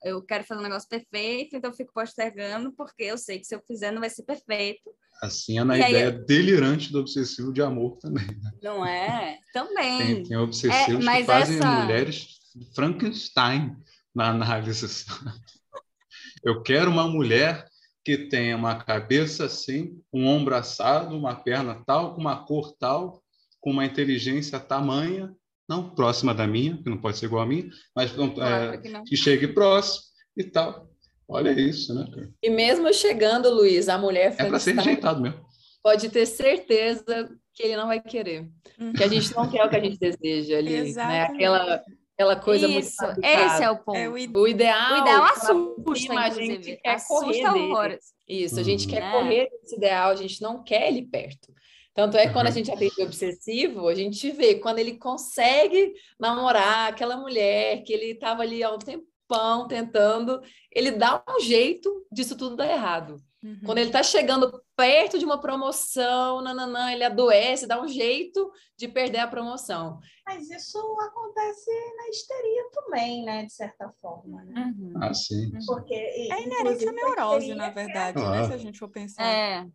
[0.03, 3.55] Eu quero fazer um negócio perfeito, então eu fico postergando, porque eu sei que se
[3.55, 4.91] eu fizer não vai ser perfeito.
[5.23, 8.27] Assim é na e ideia delirante do obsessivo de amor também.
[8.27, 8.53] Né?
[8.61, 9.39] Não é?
[9.53, 9.99] Também.
[9.99, 11.71] Tem, tem obsessivos é, que fazem essa...
[11.71, 12.41] mulheres
[12.75, 13.77] Frankenstein
[14.15, 14.87] na análise.
[16.45, 17.65] Eu quero uma mulher
[18.05, 23.23] que tenha uma cabeça assim, um ombro assado, uma perna tal, com uma cor tal,
[23.61, 25.33] com uma inteligência tamanha,
[25.69, 29.03] não próxima da minha, que não pode ser igual a mim, mas claro é, que,
[29.03, 30.05] que, chegue próximo
[30.37, 30.91] e tal.
[31.29, 32.07] Olha isso, né?
[32.43, 35.41] E mesmo chegando, Luiz, a mulher é para ser rejeitado mesmo.
[35.83, 38.49] Pode ter certeza que ele não vai querer,
[38.97, 41.23] que a gente não quer o que a gente deseja ali, né?
[41.23, 41.83] Aquela
[42.15, 43.97] aquela coisa Isso, muito esse é o ponto.
[43.97, 44.95] É o, o, ideal.
[44.95, 47.99] O ideal assusta, a gente quer correr dele.
[48.29, 49.11] Isso, a gente quer é.
[49.11, 51.53] correr desse ideal, a gente não quer ele perto.
[51.95, 52.55] Tanto é que quando a uhum.
[52.55, 58.43] gente atende obsessivo, a gente vê quando ele consegue namorar aquela mulher que ele estava
[58.43, 60.41] ali há um tempão tentando,
[60.71, 63.23] ele dá um jeito disso tudo dar errado.
[63.43, 63.61] Uhum.
[63.65, 68.87] Quando ele está chegando perto de uma promoção, nananã, ele adoece, dá um jeito de
[68.87, 69.99] perder a promoção.
[70.25, 73.45] Mas isso acontece na histeria também, né?
[73.45, 74.45] De certa forma.
[74.45, 74.75] Né?
[74.79, 74.93] Uhum.
[75.03, 75.51] Ah, sim.
[75.67, 78.31] Porque, é inerente à neurose, na verdade, é...
[78.31, 78.47] né?
[78.47, 79.25] Se a gente for pensar.
[79.25, 79.67] É.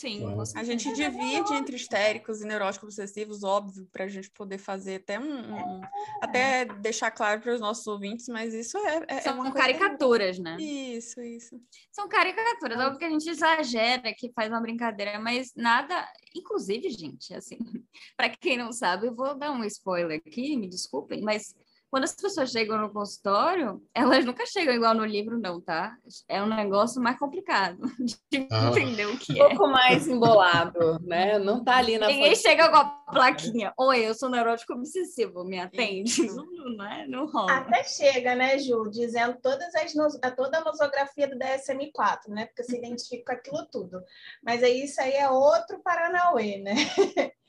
[0.00, 0.24] Sim.
[0.56, 5.20] A gente divide entre histéricos e neuróticos obsessivos, óbvio, para a gente poder fader até
[5.20, 5.80] um, um
[6.22, 10.38] até deixar claro para os nossos ouvintes, mas isso é, é, é São uma caricaturas,
[10.38, 10.56] né?
[10.58, 11.60] Isso, isso.
[11.92, 16.88] São caricaturas, é óbvio que a gente exagera, que faz uma brincadeira, mas nada, inclusive,
[16.88, 17.58] gente, assim,
[18.16, 21.54] para quem não sabe, eu vou dar um spoiler aqui, me desculpem, mas
[21.90, 25.96] quando as pessoas chegam no consultório, elas nunca chegam igual no livro, não, tá?
[26.28, 27.78] É um negócio mais complicado
[28.30, 28.68] de ah.
[28.68, 29.44] entender o que é.
[29.44, 31.38] Um pouco mais embolado, né?
[31.38, 33.74] Não tá ali na Ninguém chega com a plaquinha.
[33.76, 36.26] Oi, eu sou neurótico obsessivo, me atende?
[36.28, 37.06] Não, não, é?
[37.08, 37.52] não rola.
[37.52, 39.92] Até chega, né, Ju, dizendo todas as
[40.36, 42.46] toda a nosografia do DSM-4, né?
[42.46, 44.00] Porque se identifica com aquilo tudo.
[44.42, 46.74] Mas aí isso aí é outro Paranauê, né?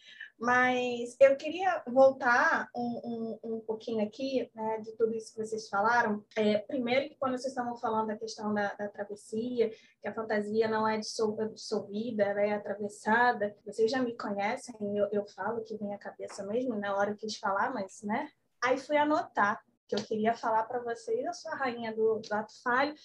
[0.41, 5.69] Mas eu queria voltar um, um, um pouquinho aqui né, de tudo isso que vocês
[5.69, 6.25] falaram.
[6.35, 9.69] É, primeiro, quando vocês estavam falando da questão da, da travessia,
[10.01, 13.55] que a fantasia não é dissolvida, ela é atravessada.
[13.63, 17.27] Vocês já me conhecem, eu, eu falo que vem a cabeça mesmo, na hora que
[17.27, 18.27] quis falar, mas, né?
[18.63, 21.23] Aí fui anotar que eu queria falar para vocês.
[21.23, 22.95] Eu sou a rainha do, do ato falho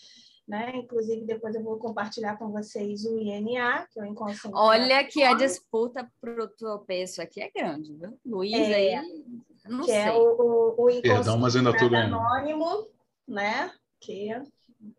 [0.47, 0.77] né?
[0.77, 4.57] Inclusive, depois eu vou compartilhar com vocês o INA, que é o inconsciente.
[4.57, 8.19] Olha que a disputa para o tropeço aqui é grande, viu?
[8.25, 9.33] Luiz é, aí,
[9.67, 10.13] não que é sei.
[10.13, 12.89] é o, o, o Perdão, mas ainda tô anônimo,
[13.27, 13.73] né?
[13.99, 14.31] Que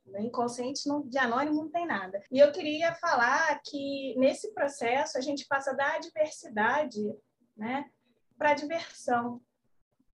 [0.05, 2.21] no inconsciente não, de anônimo não tem nada.
[2.31, 7.15] E eu queria falar que nesse processo a gente passa da adversidade,
[7.55, 7.89] né,
[8.37, 9.41] para a diversão.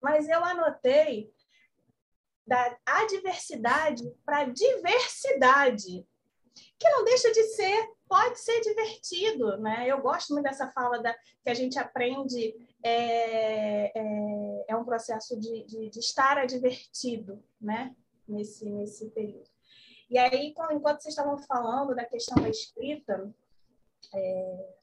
[0.01, 1.33] Mas eu anotei
[2.47, 6.07] da adversidade para diversidade,
[6.79, 9.87] que não deixa de ser, pode ser divertido, né?
[9.87, 15.39] Eu gosto muito dessa fala da, que a gente aprende, é, é, é um processo
[15.39, 17.95] de, de, de, estar advertido, né?
[18.27, 19.49] Nesse, nesse período.
[20.11, 23.33] E aí, enquanto vocês estavam falando da questão da escrita,
[24.15, 24.75] é,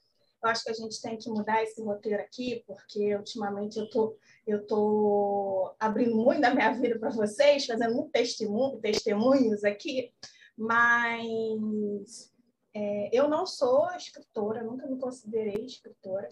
[0.42, 4.16] eu acho que a gente tem que mudar esse roteiro aqui, porque ultimamente eu tô,
[4.46, 10.12] eu tô abrindo muito da minha vida para vocês, fazendo muito testemunho, testemunhos aqui,
[10.56, 12.32] mas
[12.74, 16.28] é, eu não sou escritora, nunca me considerei escritora,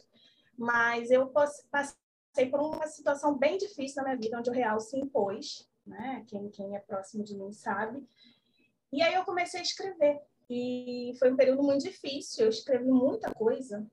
[0.57, 4.99] mas eu passei por uma situação bem difícil na minha vida, onde o real se
[4.99, 6.25] impôs, né?
[6.29, 8.07] Quem, quem é próximo de mim sabe.
[8.93, 10.21] E aí eu comecei a escrever.
[10.51, 13.87] E foi um período muito difícil, eu escrevi muita coisa,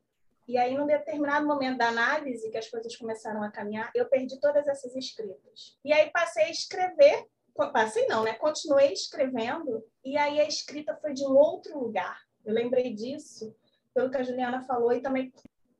[0.47, 4.39] e aí, num determinado momento da análise, que as coisas começaram a caminhar, eu perdi
[4.39, 5.77] todas essas escritas.
[5.83, 7.27] E aí passei a escrever,
[7.73, 8.33] passei não, né?
[8.33, 12.21] Continuei escrevendo, e aí a escrita foi de um outro lugar.
[12.45, 13.55] Eu lembrei disso,
[13.93, 15.33] pelo que a Juliana falou, e também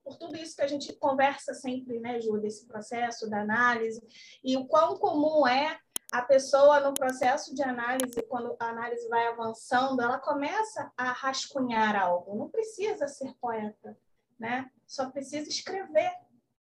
[0.04, 4.02] por tudo isso que a gente conversa sempre, né, Ju, desse processo da análise,
[4.44, 5.80] e o quão comum é
[6.12, 11.96] a pessoa no processo de análise, quando a análise vai avançando, ela começa a rascunhar
[11.96, 12.38] algo.
[12.38, 13.98] Não precisa ser poeta,
[14.40, 14.70] né?
[14.86, 16.12] Só precisa escrever,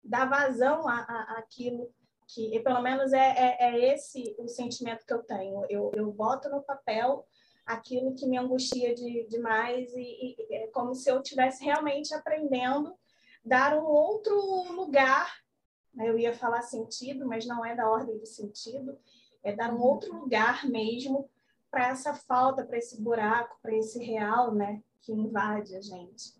[0.03, 1.91] dar vazão a, a, àquilo
[2.27, 5.65] que pelo menos é, é, é, esse o sentimento que eu tenho.
[5.69, 7.25] Eu, eu boto no papel
[7.65, 12.95] aquilo que me angustia de, demais e, e é como se eu estivesse realmente aprendendo
[13.43, 14.35] dar um outro
[14.73, 15.31] lugar.
[15.93, 16.09] Né?
[16.09, 18.97] Eu ia falar sentido, mas não é da ordem do sentido.
[19.43, 21.29] É dar um outro lugar mesmo
[21.69, 26.33] para essa falta, para esse buraco, para esse real, né, que invade a gente.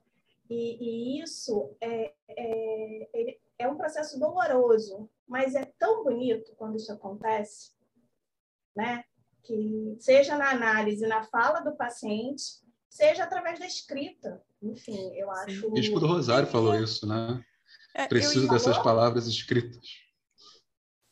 [0.49, 6.91] E, e isso é, é, é um processo doloroso, mas é tão bonito quando isso
[6.91, 7.71] acontece,
[8.75, 9.03] né?
[9.43, 12.43] Que seja na análise, na fala do paciente,
[12.89, 14.41] seja através da escrita.
[14.61, 15.67] Enfim, eu acho.
[15.67, 17.43] O Bispo do Rosário falou isso, né?
[17.93, 20.03] É, Preciso dessas palavras escritas.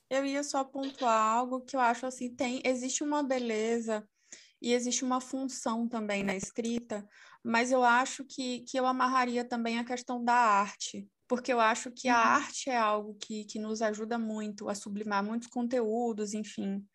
[0.10, 4.06] Eu ia só pontuar algo que eu acho assim, tem, existe uma beleza
[4.62, 7.08] e existe uma função também na escrita,
[7.44, 11.92] mas eu acho que, que eu amarraria também a questão da arte, porque eu acho
[11.92, 12.28] que a uhum.
[12.44, 16.86] arte é algo que, que nos ajuda muito a sublimar muitos conteúdos, enfim.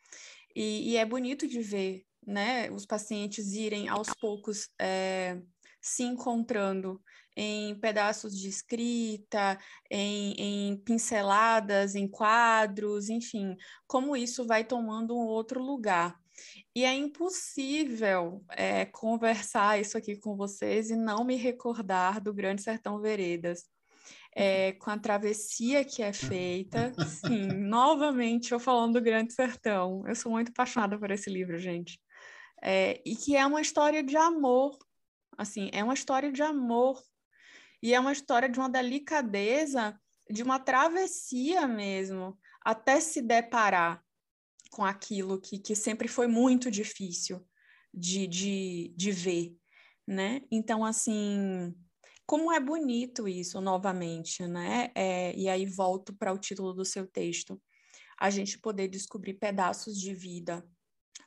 [0.55, 5.41] E, e é bonito de ver, né, os pacientes irem aos poucos é,
[5.81, 7.01] se encontrando
[7.37, 9.59] em pedaços de escrita,
[9.91, 13.55] em, em, pinceladas, em quadros, enfim,
[13.87, 16.19] como isso vai tomando um outro lugar.
[16.77, 22.61] E é impossível é, conversar isso aqui com vocês e não me recordar do Grande
[22.61, 23.65] Sertão Veredas,
[24.35, 26.93] é, com a travessia que é feita.
[27.09, 30.07] Sim, novamente eu falando do Grande Sertão.
[30.07, 31.99] Eu sou muito apaixonada por esse livro, gente.
[32.63, 34.77] É, e que é uma história de amor.
[35.39, 37.03] Assim, é uma história de amor.
[37.83, 39.99] E é uma história de uma delicadeza,
[40.29, 44.05] de uma travessia mesmo, até se deparar
[44.71, 47.47] com aquilo que, que sempre foi muito difícil
[47.93, 49.57] de, de, de ver,
[50.07, 50.43] né?
[50.51, 51.75] Então, assim,
[52.27, 54.91] como é bonito isso novamente, né?
[54.95, 57.61] É, e aí volto para o título do seu texto.
[58.19, 60.67] A gente poder descobrir pedaços de vida,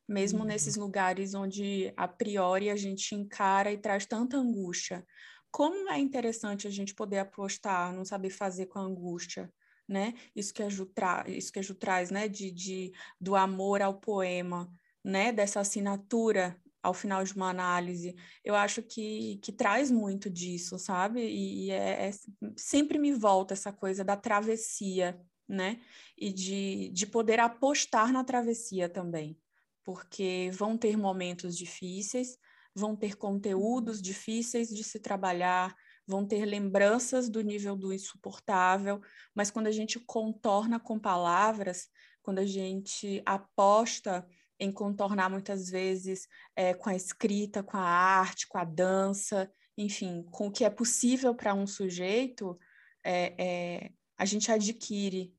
[0.07, 0.45] mesmo uhum.
[0.45, 5.05] nesses lugares onde a priori a gente encara e traz tanta angústia.
[5.51, 9.51] Como é interessante a gente poder apostar, não saber fazer com a angústia,
[9.89, 10.13] né?
[10.35, 12.27] Isso que a Ju, tra isso que a Ju traz, né?
[12.27, 14.71] De, de, do amor ao poema,
[15.03, 15.31] né?
[15.31, 21.21] Dessa assinatura ao final de uma análise, eu acho que, que traz muito disso, sabe?
[21.21, 22.11] E, e é, é,
[22.55, 25.81] sempre me volta essa coisa da travessia, né?
[26.17, 29.37] E de, de poder apostar na travessia também,
[29.83, 32.37] porque vão ter momentos difíceis,
[32.73, 35.75] vão ter conteúdos difíceis de se trabalhar,
[36.09, 38.99] vão ter lembranças do nível do insuportável,
[39.33, 41.87] mas quando a gente contorna com palavras,
[42.23, 44.27] quando a gente aposta
[44.59, 50.23] em contornar muitas vezes é, com a escrita, com a arte, com a dança, enfim,
[50.31, 52.59] com o que é possível para um sujeito,
[53.03, 55.31] é, é, a gente adquire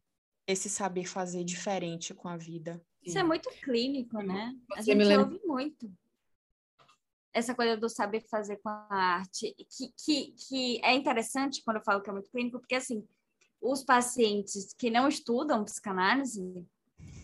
[0.46, 2.80] esse saber fazer diferente com a vida.
[3.02, 4.54] Isso é muito clínico, né?
[4.76, 5.24] A gente lembra...
[5.24, 5.92] ouve muito
[7.32, 11.84] essa coisa do saber fazer com a arte, que, que, que é interessante quando eu
[11.84, 13.06] falo que é muito clínico, porque assim,
[13.60, 16.66] os pacientes que não estudam psicanálise,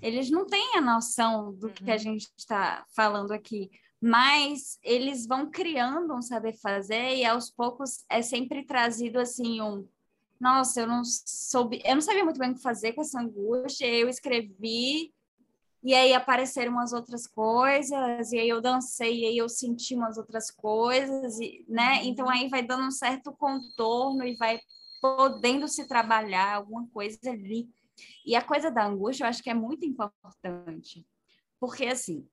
[0.02, 1.98] eles não têm a noção do que a uhum.
[1.98, 8.22] gente está falando aqui, mas eles vão criando um saber fazer e aos poucos é
[8.22, 9.88] sempre trazido assim um
[10.38, 13.86] nossa, eu não soube, eu não sabia muito bem o que fazer com essa angústia,
[13.86, 15.14] eu escrevi
[15.86, 20.18] e aí apareceram umas outras coisas, e aí eu dancei, e aí eu senti umas
[20.18, 22.00] outras coisas, e, né?
[22.00, 22.06] Uhum.
[22.06, 24.58] Então aí vai dando um certo contorno e vai
[25.00, 27.68] podendo se trabalhar alguma coisa ali.
[28.26, 31.06] E a coisa da angústia eu acho que é muito importante,
[31.60, 32.28] porque assim,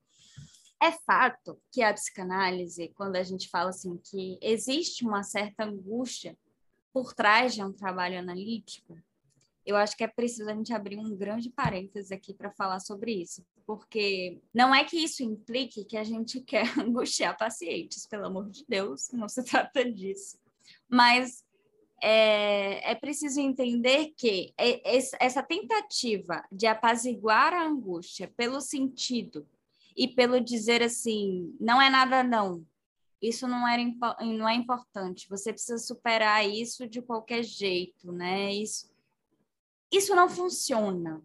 [0.82, 6.36] é fato que a psicanálise, quando a gente fala assim que existe uma certa angústia
[6.92, 8.98] por trás de um trabalho analítico,
[9.66, 13.14] eu acho que é preciso a gente abrir um grande parênteses aqui para falar sobre
[13.14, 18.50] isso, porque não é que isso implique que a gente quer angustiar pacientes, pelo amor
[18.50, 20.38] de Deus, não se trata disso.
[20.90, 21.44] Mas
[22.02, 24.54] é, é preciso entender que
[25.20, 29.48] essa tentativa de apaziguar a angústia pelo sentido
[29.96, 32.66] e pelo dizer assim, não é nada não,
[33.24, 33.82] isso não, era,
[34.20, 38.54] não é importante, você precisa superar isso de qualquer jeito, né?
[38.54, 38.92] Isso,
[39.94, 41.22] isso não funciona.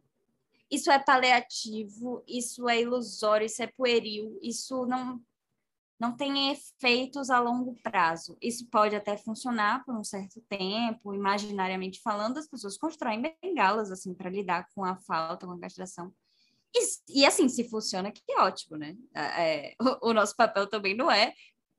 [0.71, 5.21] Isso é paliativo, isso é ilusório, isso é pueril, isso não
[6.01, 8.39] não tem efeitos a longo prazo.
[8.41, 14.15] Isso pode até funcionar por um certo tempo, imaginariamente falando, as pessoas constroem bengalas assim
[14.15, 16.15] para lidar com a falta, com a castração.
[16.73, 18.95] E, e, assim, se funciona, que ótimo, né?
[19.13, 21.33] É, o, o, nosso papel também não é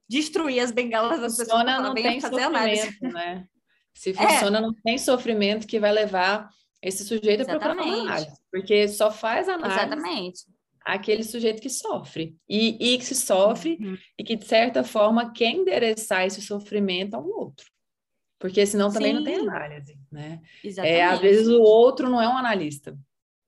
[0.10, 1.88] destruir as bengalas das funciona, pessoas.
[1.88, 2.98] Não tem fazer análise.
[3.02, 3.48] Né?
[3.94, 4.62] Se funciona, é.
[4.62, 6.50] não tem sofrimento que vai levar
[6.82, 10.40] esse sujeito é procurando análise, porque só faz análise Exatamente.
[10.86, 13.98] aquele sujeito que sofre e, e que se sofre uhum.
[14.18, 17.66] e que de certa forma quer endereçar esse sofrimento a um outro.
[18.40, 19.18] Porque senão também Sim.
[19.18, 20.40] não tem análise, né?
[20.64, 20.98] Exatamente.
[20.98, 22.98] É, às vezes o outro não é um analista.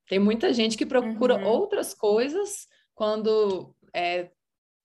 [0.09, 1.45] Tem muita gente que procura uhum.
[1.45, 4.29] outras coisas quando, é,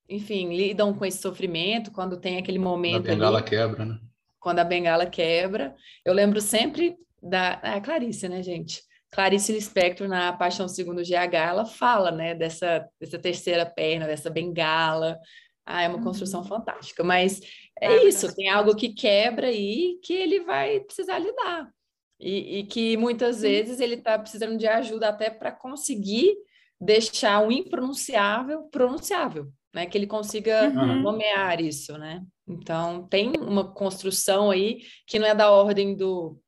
[0.08, 3.02] enfim, lidam com esse sofrimento, quando tem aquele momento.
[3.02, 3.98] Quando a bengala ali, quebra, né?
[4.38, 5.74] Quando a bengala quebra.
[6.04, 7.60] Eu lembro sempre da.
[7.62, 8.82] Ah, Clarice, né, gente?
[9.10, 15.18] Clarice Lispector, na Paixão Segundo GH, ela fala, né, dessa, dessa terceira perna, dessa bengala.
[15.64, 16.46] Ah, é uma construção uhum.
[16.46, 17.02] fantástica.
[17.02, 17.40] Mas
[17.80, 21.70] é, é isso, tem algo que quebra aí que ele vai precisar lidar.
[22.18, 26.34] E, e que muitas vezes ele está precisando de ajuda até para conseguir
[26.80, 29.86] deixar o impronunciável pronunciável, né?
[29.86, 31.02] Que ele consiga uhum.
[31.02, 32.22] nomear isso, né?
[32.46, 36.38] Então, tem uma construção aí que não é da ordem do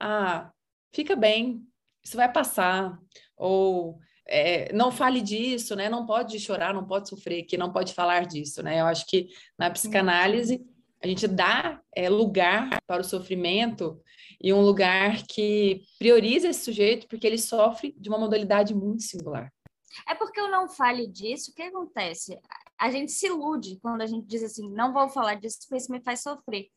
[0.00, 0.50] ah,
[0.94, 1.62] fica bem,
[2.02, 2.98] isso vai passar,
[3.36, 5.88] ou é, não fale disso, né?
[5.88, 8.80] Não pode chorar, não pode sofrer, que não pode falar disso, né?
[8.80, 9.28] Eu acho que
[9.58, 10.64] na psicanálise
[11.02, 14.00] a gente dá é, lugar para o sofrimento
[14.42, 19.52] e um lugar que prioriza esse sujeito porque ele sofre de uma modalidade muito singular.
[20.08, 22.38] É porque eu não fale disso, o que acontece?
[22.78, 25.92] A gente se ilude quando a gente diz assim, não vou falar disso porque isso
[25.92, 26.68] me faz sofrer.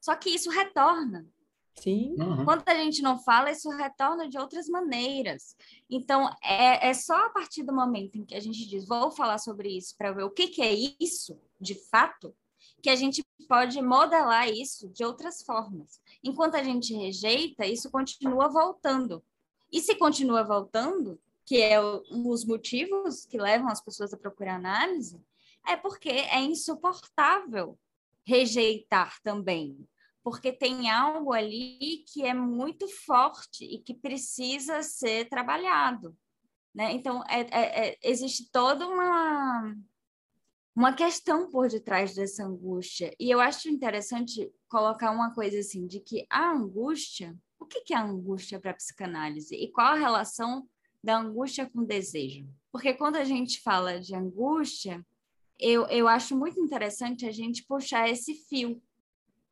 [0.00, 1.26] Só que isso retorna.
[1.80, 2.14] Sim.
[2.18, 2.44] Uhum.
[2.44, 5.56] Quando a gente não fala, isso retorna de outras maneiras.
[5.88, 9.38] Então, é, é só a partir do momento em que a gente diz, vou falar
[9.38, 12.34] sobre isso para ver o que, que é isso, de fato,
[12.82, 16.00] que a gente pode modelar isso de outras formas.
[16.22, 19.22] Enquanto a gente rejeita, isso continua voltando.
[19.72, 24.56] E se continua voltando, que é um dos motivos que levam as pessoas a procurar
[24.56, 25.20] análise,
[25.66, 27.78] é porque é insuportável
[28.24, 29.88] rejeitar também.
[30.22, 36.16] Porque tem algo ali que é muito forte e que precisa ser trabalhado.
[36.74, 36.92] Né?
[36.92, 39.74] Então, é, é, é, existe toda uma,
[40.74, 43.14] uma questão por detrás dessa angústia.
[43.18, 47.96] E eu acho interessante colocar uma coisa assim, de que a angústia, o que é
[47.96, 49.54] a angústia para a psicanálise?
[49.54, 50.68] E qual a relação
[51.02, 52.48] da angústia com o desejo?
[52.70, 55.04] Porque quando a gente fala de angústia,
[55.58, 58.80] eu, eu acho muito interessante a gente puxar esse fio.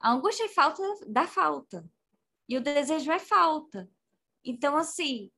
[0.01, 1.89] A angústia é falta da falta.
[2.49, 3.91] E o desejo é falta.
[4.45, 5.31] Então, assim,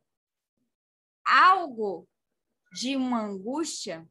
[1.24, 2.08] algo
[2.72, 4.08] de uma angústia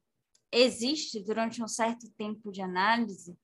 [0.52, 3.38] existe durante um certo tempo de análise,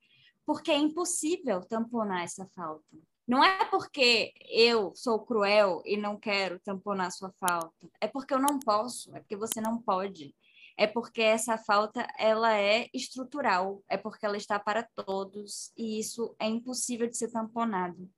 [0.44, 2.84] porque é impossível tamponar essa falta.
[3.26, 8.38] Não é porque eu sou cruel e não quero tamponar sua falta, é porque eu
[8.38, 10.34] não posso, é porque você não pode.
[10.76, 16.36] É porque essa falta ela é estrutural, é porque ela está para todos e isso
[16.38, 18.10] é impossível de ser tamponado,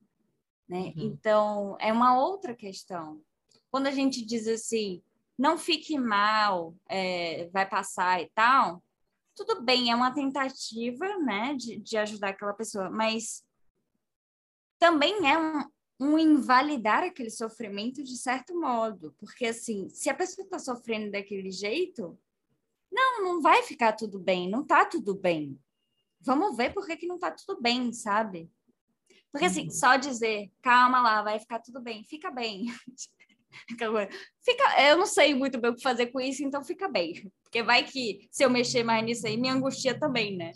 [0.69, 0.93] né?
[0.97, 1.05] Uhum.
[1.05, 3.23] Então, é uma outra questão.
[3.71, 5.01] Quando a gente diz assim,
[5.39, 8.83] não fique mal, é, vai passar e tal,
[9.37, 13.45] tudo bem, é uma tentativa, né, de, de ajudar aquela pessoa, mas
[14.81, 15.65] também é um,
[16.01, 21.53] um invalidar aquele sofrimento de certo modo, porque assim, se a pessoa está sofrendo daquele
[21.53, 22.19] jeito,
[22.91, 25.59] não, não vai ficar tudo bem, não tá tudo bem.
[26.21, 28.51] Vamos ver por que, que não tá tudo bem, sabe?
[29.31, 29.71] Porque assim, uhum.
[29.71, 32.67] só dizer, calma lá, vai ficar tudo bem, fica bem.
[34.45, 37.31] Fica, eu não sei muito bem o que fazer com isso, então fica bem.
[37.43, 40.53] Porque vai que se eu mexer mais nisso aí, me angustia também, né?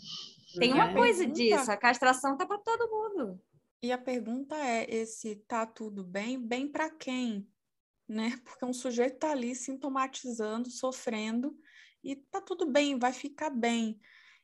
[0.59, 0.93] Tem uma é.
[0.93, 3.41] coisa disso, a castração tá para todo mundo.
[3.81, 7.47] E a pergunta é: esse tá tudo bem, bem para quem?
[8.07, 8.39] Né?
[8.45, 11.57] Porque um sujeito tá ali sintomatizando, sofrendo,
[12.03, 13.99] e tá tudo bem, vai ficar bem.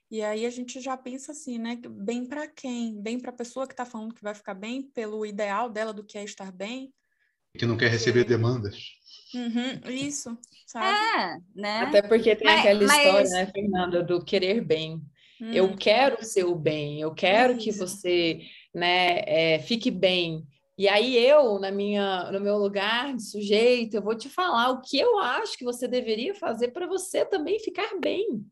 [0.09, 1.79] E aí a gente já pensa assim, né?
[1.87, 2.99] Bem para quem?
[2.99, 6.03] Bem para a pessoa que está falando que vai ficar bem, pelo ideal dela do
[6.03, 6.93] que é estar bem,
[7.57, 8.77] que não quer receber demandas.
[9.33, 10.87] Uhum, isso, sabe?
[10.87, 11.81] É, né?
[11.81, 12.97] Até porque tem mas, aquela mas...
[12.97, 15.01] história, né, Fernanda, do querer bem.
[15.41, 15.51] Hum.
[15.53, 17.63] Eu quero o seu bem, eu quero isso.
[17.63, 18.41] que você,
[18.73, 20.47] né, é, fique bem.
[20.79, 24.79] E aí eu, na minha, no meu lugar de sujeito, eu vou te falar o
[24.79, 28.45] que eu acho que você deveria fazer para você também ficar bem.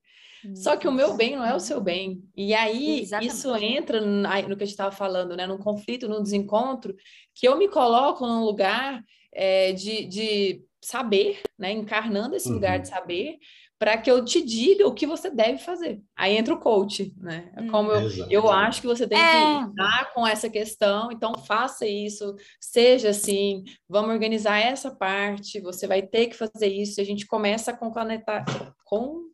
[0.53, 2.21] Só que o meu bem não é o seu bem.
[2.35, 3.33] E aí Exatamente.
[3.33, 5.47] isso entra no que a gente estava falando, né?
[5.47, 6.93] No conflito, no desencontro,
[7.33, 9.01] que eu me coloco num lugar
[9.33, 11.71] é, de, de saber, né?
[11.71, 12.55] Encarnando esse uhum.
[12.55, 13.37] lugar de saber,
[13.79, 16.01] para que eu te diga o que você deve fazer.
[16.15, 17.51] Aí entra o coach, né?
[17.55, 19.31] É como eu, eu acho que você tem é.
[19.31, 25.85] que lidar com essa questão, então faça isso, seja assim, vamos organizar essa parte, você
[25.85, 28.43] vai ter que fazer isso, e a gente começa a conectar,
[28.83, 29.27] com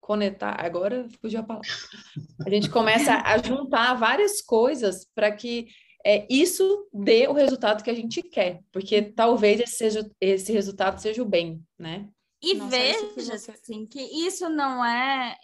[0.00, 1.68] conectar, agora fugiu a palavra.
[2.46, 5.66] A gente começa a juntar várias coisas para que
[6.04, 11.00] é, isso dê o resultado que a gente quer, porque talvez esse, seja, esse resultado
[11.00, 12.08] seja o bem, né?
[12.42, 13.50] E Nossa, veja, que você...
[13.50, 15.36] assim, que isso não é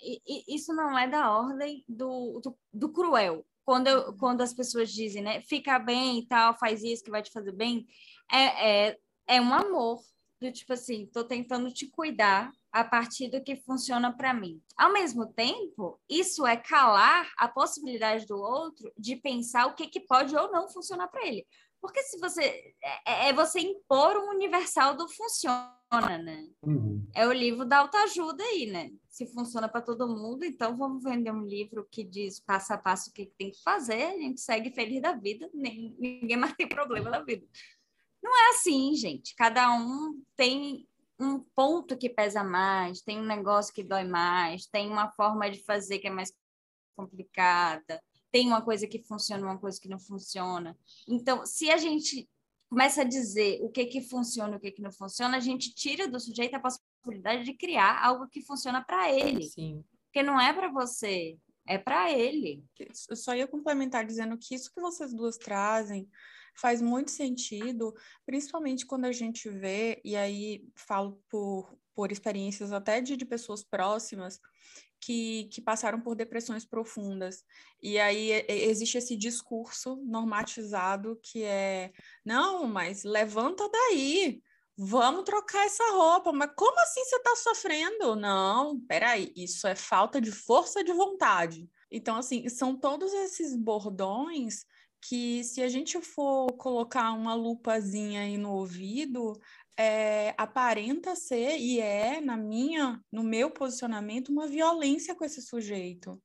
[0.47, 3.45] isso não é da ordem do, do, do cruel.
[3.65, 7.23] Quando, eu, quando as pessoas dizem, né, fica bem e tal, faz isso que vai
[7.23, 7.87] te fazer bem,
[8.31, 10.01] é, é, é um amor
[10.41, 14.61] do tipo assim, tô tentando te cuidar a partir do que funciona para mim.
[14.77, 20.01] Ao mesmo tempo, isso é calar a possibilidade do outro de pensar o que, que
[20.01, 21.47] pode ou não funcionar para ele.
[21.83, 26.49] Porque se você é, é, você impor um universal do funciona, né?
[26.63, 27.05] Uhum.
[27.13, 28.93] É o livro da autoajuda aí, né?
[29.09, 33.11] Se funciona para todo mundo, então vamos vender um livro que diz passo a passo
[33.11, 36.69] o que tem que fazer, a gente segue feliz da vida, nem, ninguém mais tem
[36.69, 37.45] problema na vida.
[38.23, 39.35] Não é assim, gente.
[39.35, 40.87] Cada um tem
[41.19, 45.65] um ponto que pesa mais, tem um negócio que dói mais, tem uma forma de
[45.65, 46.33] fazer que é mais
[46.97, 48.01] complicada,
[48.33, 50.77] tem uma coisa que funciona, uma coisa que não funciona.
[51.07, 52.29] Então, se a gente
[52.69, 56.09] começa a dizer o que que funciona, o que que não funciona, a gente tira
[56.09, 59.43] do sujeito a possibilidade de criar algo que funciona para ele.
[59.43, 59.85] Sim.
[60.07, 62.65] Porque não é para você, é para ele.
[63.11, 66.09] Eu só ia complementar dizendo que isso que vocês duas trazem
[66.55, 73.01] faz muito sentido, principalmente quando a gente vê, e aí falo por, por experiências até
[73.01, 74.41] de, de pessoas próximas,
[75.03, 77.45] que, que, passaram por depressões profundas.
[77.83, 81.93] E aí existe esse discurso normatizado que é:
[82.25, 84.41] não, mas levanta daí,
[84.77, 86.33] vamos trocar essa roupa.
[86.33, 88.15] Mas como assim você está sofrendo?
[88.15, 91.69] Não, peraí, isso é falta de força de vontade.
[91.91, 94.65] Então, assim, são todos esses bordões
[95.03, 99.33] que se a gente for colocar uma lupazinha aí no ouvido,
[99.79, 106.21] é, aparenta ser e é, na minha, no meu posicionamento, uma violência com esse sujeito.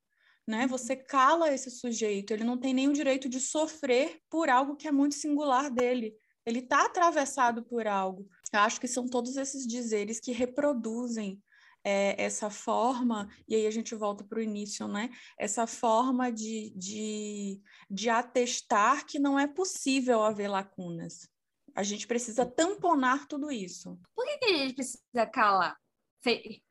[0.48, 0.64] Né?
[0.64, 0.68] Uhum.
[0.70, 4.92] Você cala esse sujeito, ele não tem nenhum direito de sofrer por algo que é
[4.92, 6.16] muito singular dele.
[6.46, 8.28] Ele está atravessado por algo.
[8.54, 11.42] Eu acho que são todos esses dizeres que reproduzem
[11.84, 15.10] é, essa forma, e aí a gente volta para o início, né?
[15.38, 21.30] Essa forma de, de, de atestar que não é possível haver lacunas.
[21.78, 24.00] A gente precisa tamponar tudo isso.
[24.16, 25.78] Por que, que a gente precisa calar,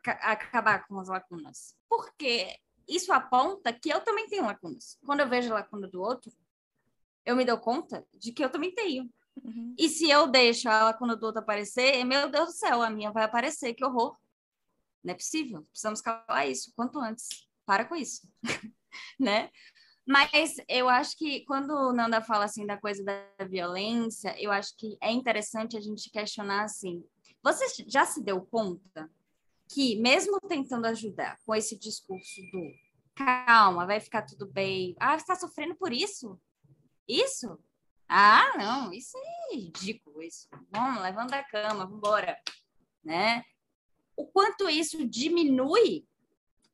[0.05, 1.77] acabar com as lacunas?
[1.89, 4.99] Porque isso aponta que eu também tenho lacunas.
[5.07, 6.33] Quando eu vejo a lacuna do outro,
[7.25, 9.09] eu me dou conta de que eu também tenho.
[9.45, 9.77] Uhum.
[9.79, 13.13] E se eu deixo a lacuna do outro aparecer, meu Deus do céu, a minha
[13.13, 14.19] vai aparecer, que horror.
[15.05, 15.63] Não é possível.
[15.71, 17.47] Precisamos calar isso quanto antes.
[17.65, 18.29] Para com isso,
[19.21, 19.53] né?
[20.07, 24.77] Mas eu acho que quando o Nanda fala assim da coisa da violência, eu acho
[24.77, 27.05] que é interessante a gente questionar assim.
[27.43, 29.11] Você já se deu conta
[29.69, 32.73] que mesmo tentando ajudar com esse discurso do
[33.15, 34.95] calma, vai ficar tudo bem.
[35.01, 36.39] Ah, está sofrendo por isso?
[37.09, 37.59] Isso?
[38.09, 40.49] Ah, não, isso é ridículo isso.
[40.71, 42.39] Vamos, levanta a cama, vamos embora,
[43.03, 43.43] né?
[44.17, 46.07] o quanto isso diminui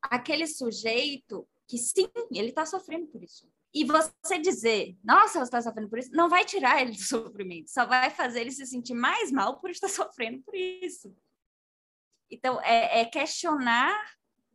[0.00, 3.50] aquele sujeito que sim, ele está sofrendo por isso.
[3.72, 7.70] E você dizer, nossa, você está sofrendo por isso, não vai tirar ele do sofrimento,
[7.70, 11.16] só vai fazer ele se sentir mais mal por estar sofrendo por isso.
[12.30, 13.98] Então, é, é questionar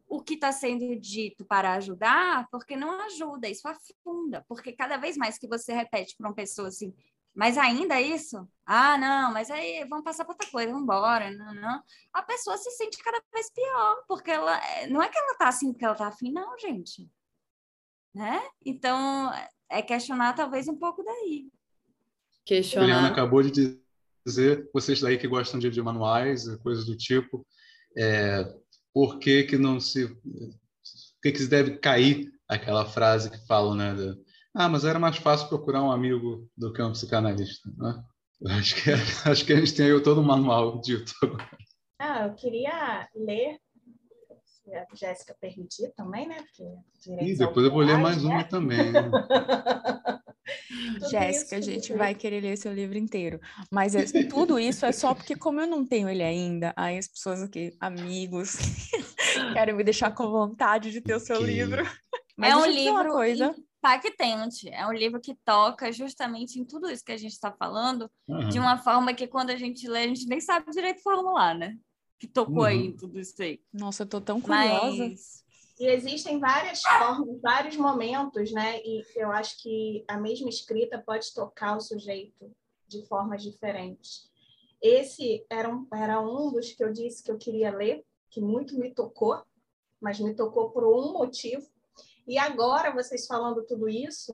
[0.07, 4.45] o que está sendo dito para ajudar, porque não ajuda, isso afunda.
[4.47, 6.93] Porque cada vez mais que você repete para uma pessoa assim,
[7.37, 8.49] mas ainda é isso?
[8.65, 11.29] Ah, não, mas aí vamos passar para outra coisa, vamos embora.
[11.29, 11.83] Não, não.
[12.11, 14.59] A pessoa se sente cada vez pior, porque ela
[14.89, 17.07] não é que ela tá assim porque ela tá afim, não, gente.
[18.11, 18.41] Né?
[18.65, 19.31] Então,
[19.69, 21.47] é questionar talvez um pouco daí.
[22.43, 22.85] Questionar.
[22.85, 23.79] A Eliana acabou de
[24.25, 27.45] dizer, vocês daí que gostam de, de manuais, coisas do tipo,
[27.95, 28.51] é,
[28.91, 30.07] por que que não se...
[30.07, 33.93] Por que que se deve cair aquela frase que falam, né?
[34.59, 38.03] Ah, mas era mais fácil procurar um amigo do que um psicanalista, né?
[38.57, 38.89] Acho que,
[39.29, 41.47] acho que a gente tem aí todo o manual dito agora.
[41.99, 43.59] Ah, eu queria ler,
[44.43, 46.37] se a Jéssica permitir também, né?
[46.37, 48.29] Porque e depois eu vou ler mais né?
[48.29, 48.91] uma também.
[48.91, 49.11] Né?
[51.11, 53.39] Jéssica, a gente vai querer ler seu livro inteiro.
[53.71, 57.07] Mas é, tudo isso é só porque, como eu não tenho ele ainda, aí as
[57.07, 58.55] pessoas aqui, amigos,
[59.53, 61.83] querem me deixar com vontade de ter o seu livro.
[62.35, 63.55] Mas é um livro coisa
[63.95, 64.69] impactante.
[64.69, 68.49] É um livro que toca justamente em tudo isso que a gente está falando, uhum.
[68.49, 71.77] de uma forma que quando a gente lê, a gente nem sabe direito formular, né?
[72.19, 72.63] Que tocou uhum.
[72.63, 73.61] aí em tudo isso aí.
[73.71, 75.09] Nossa, eu tô tão curiosa.
[75.09, 75.45] Mas...
[75.79, 78.79] E existem várias formas, vários momentos, né?
[78.83, 82.51] E eu acho que a mesma escrita pode tocar o sujeito
[82.87, 84.27] de formas diferentes.
[84.81, 88.77] Esse era um, era um dos que eu disse que eu queria ler, que muito
[88.77, 89.43] me tocou,
[90.01, 91.67] mas me tocou por um motivo,
[92.27, 94.33] e agora, vocês falando tudo isso,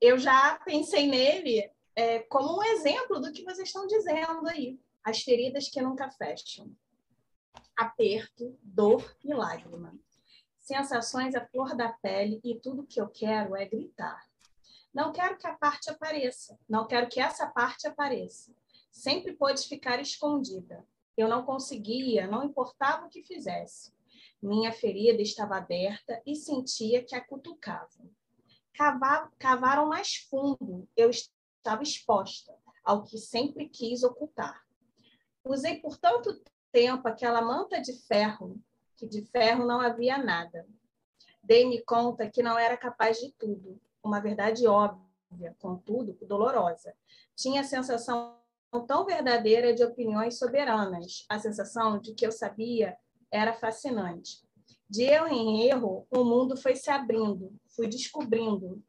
[0.00, 4.80] eu já pensei nele é, como um exemplo do que vocês estão dizendo aí.
[5.04, 6.74] As feridas que nunca fecham.
[7.76, 9.94] Aperto, dor e lágrima.
[10.58, 14.24] Sensações à flor da pele e tudo que eu quero é gritar.
[14.92, 16.58] Não quero que a parte apareça.
[16.68, 18.52] Não quero que essa parte apareça.
[18.90, 20.84] Sempre pôde ficar escondida.
[21.16, 23.92] Eu não conseguia, não importava o que fizesse.
[24.42, 28.10] Minha ferida estava aberta e sentia que a cutucavam.
[29.38, 30.88] Cavaram mais fundo.
[30.96, 32.52] Eu estava exposta
[32.84, 34.60] ao que sempre quis ocultar.
[35.44, 38.60] Usei por tanto tempo aquela manta de ferro,
[38.96, 40.66] que de ferro não havia nada.
[41.42, 46.94] Dei-me conta que não era capaz de tudo, uma verdade óbvia, contudo dolorosa.
[47.36, 48.38] Tinha a sensação
[48.86, 52.96] tão verdadeira de opiniões soberanas, a sensação de que eu sabia
[53.32, 54.42] era fascinante.
[54.88, 58.82] De erro em erro, o mundo foi se abrindo, fui descobrindo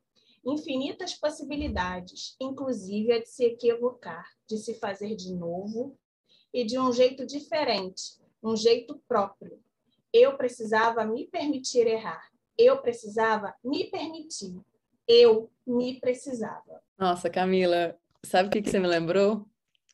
[0.45, 5.97] infinitas possibilidades, inclusive a de se equivocar, de se fazer de novo
[6.53, 9.57] e de um jeito diferente, um jeito próprio.
[10.11, 12.29] Eu precisava me permitir errar.
[12.57, 14.59] Eu precisava me permitir.
[15.07, 16.81] Eu me precisava.
[16.99, 19.47] Nossa, Camila, sabe o que, que você me lembrou?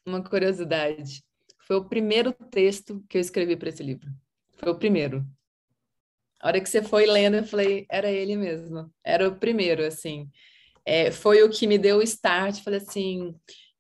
[0.06, 1.24] Uma curiosidade.
[1.66, 4.10] Foi o primeiro texto que eu escrevi para esse livro.
[4.60, 5.26] Foi o primeiro.
[6.42, 8.92] A hora que você foi lendo, eu falei, era ele mesmo.
[9.04, 10.30] Era o primeiro, assim.
[10.86, 12.62] É, foi o que me deu o start.
[12.64, 13.36] Falei assim,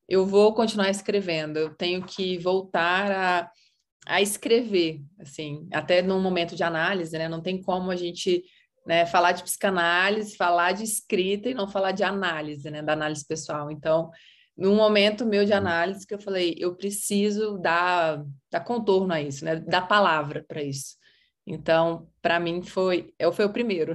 [0.07, 1.57] eu vou continuar escrevendo.
[1.57, 3.51] Eu tenho que voltar a,
[4.07, 5.67] a escrever, assim.
[5.71, 7.29] Até num momento de análise, né?
[7.29, 8.43] Não tem como a gente
[8.85, 12.81] né, falar de psicanálise, falar de escrita e não falar de análise, né?
[12.81, 13.71] Da análise pessoal.
[13.71, 14.09] Então,
[14.59, 19.45] num momento meu de análise que eu falei, eu preciso dar, dar contorno a isso,
[19.45, 19.55] né?
[19.55, 20.97] Dar palavra para isso.
[21.47, 23.93] Então, para mim foi, eu foi o primeiro.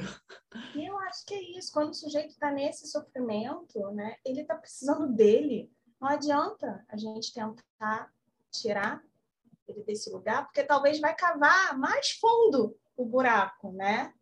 [0.74, 4.54] E eu acho que é isso, quando o sujeito está nesse sofrimento, né, ele está
[4.54, 5.70] precisando dele.
[6.00, 8.10] Não adianta a gente tentar
[8.50, 9.02] tirar
[9.68, 14.14] ele desse lugar, porque talvez vai cavar mais fundo o buraco, né?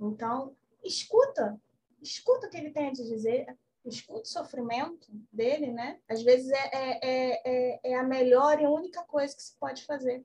[0.00, 1.60] Então, escuta,
[2.02, 3.56] escuta o que ele tem a te dizer,
[3.88, 5.98] escuta o sofrimento dele, né?
[6.08, 10.24] Às vezes é, é, é, é a melhor e única coisa que se pode fazer.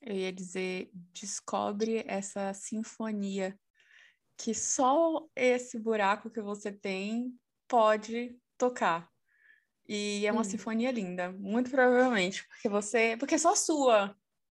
[0.00, 3.58] Eu ia dizer, descobre essa sinfonia
[4.36, 9.10] que só esse buraco que você tem pode tocar.
[9.86, 10.44] E é uma hum.
[10.44, 14.16] sinfonia linda, muito provavelmente, porque você, porque é só sua,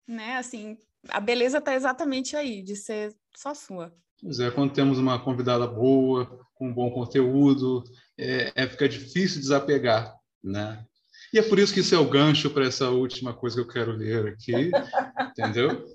[0.07, 0.37] né?
[0.37, 0.77] Assim,
[1.09, 3.97] a beleza está exatamente aí, de ser só sua.
[4.23, 7.83] Pois é, quando temos uma convidada boa, com bom conteúdo,
[8.19, 10.85] é, é fica difícil desapegar, né?
[11.33, 13.69] E é por isso que isso é o gancho para essa última coisa que eu
[13.73, 14.53] quero ler aqui,
[15.31, 15.87] entendeu?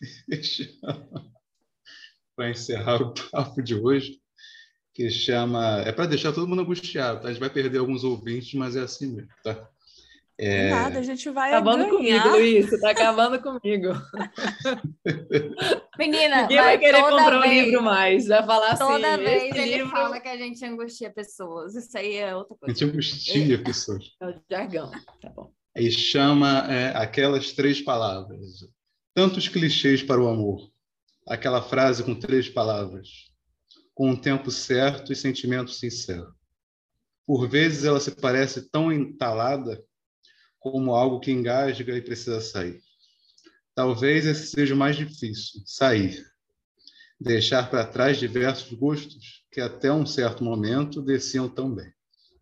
[2.36, 4.20] para encerrar o papo de hoje,
[4.94, 5.80] que chama.
[5.80, 7.28] É para deixar todo mundo angustiado, tá?
[7.28, 9.68] A gente vai perder alguns ouvintes, mas é assim mesmo, tá?
[10.38, 10.68] É...
[10.68, 12.22] Nada, a gente vai acabando ganhar.
[12.22, 13.88] comigo, Luiz, tá acabando comigo.
[15.98, 19.02] Menina, ninguém vai querer comprar vez, um livro mais, vai falar toda assim.
[19.02, 19.90] Toda vez ele livro...
[19.90, 22.70] fala que a gente angustia pessoas, isso aí é outra coisa.
[22.70, 24.04] A gente angustia pessoas.
[24.20, 24.90] É o jargão,
[25.22, 25.50] tá bom.
[25.74, 28.66] E chama é, aquelas três palavras.
[29.14, 30.70] Tantos clichês para o amor.
[31.26, 33.30] Aquela frase com três palavras.
[33.94, 36.34] Com o tempo certo e sentimento sincero.
[37.26, 39.82] Por vezes ela se parece tão entalada
[40.70, 42.80] como algo que engasga e precisa sair.
[43.74, 46.26] Talvez esse seja o mais difícil, sair.
[47.20, 51.92] Deixar para trás diversos gostos que até um certo momento desciam tão bem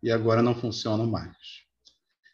[0.01, 1.35] e agora não funcionam mais.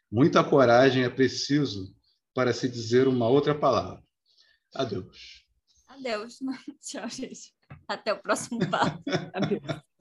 [0.09, 1.93] Muita coragem é preciso
[2.33, 4.01] para se dizer uma outra palavra.
[4.73, 5.45] Adeus.
[5.87, 6.39] Adeus.
[6.81, 7.53] Tchau, gente.
[7.87, 9.01] Até o próximo papo.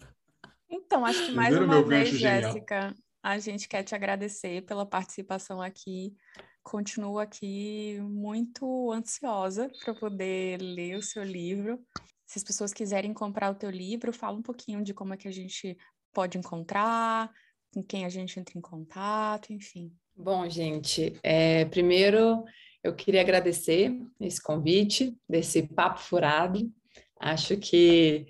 [0.72, 6.14] Então, acho que mais uma vez, Jéssica, a gente quer te agradecer pela participação aqui.
[6.62, 11.80] Continuo aqui muito ansiosa para poder ler o seu livro.
[12.26, 15.28] Se as pessoas quiserem comprar o teu livro, fala um pouquinho de como é que
[15.28, 15.76] a gente
[16.12, 17.30] pode encontrar,
[17.72, 19.92] com quem a gente entra em contato, enfim.
[20.16, 22.44] Bom, gente, é, primeiro
[22.82, 26.70] eu queria agradecer esse convite, desse papo furado.
[27.18, 28.26] Acho que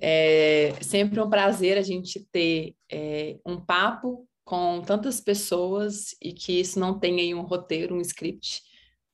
[0.00, 6.58] é sempre um prazer a gente ter é, um papo com tantas pessoas e que
[6.58, 8.60] isso não tenha aí um roteiro, um script,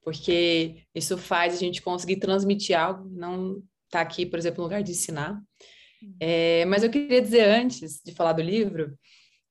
[0.03, 4.65] porque isso faz a gente conseguir transmitir algo, não estar tá aqui, por exemplo, no
[4.65, 5.39] lugar de ensinar.
[6.19, 8.99] É, mas eu queria dizer antes de falar do livro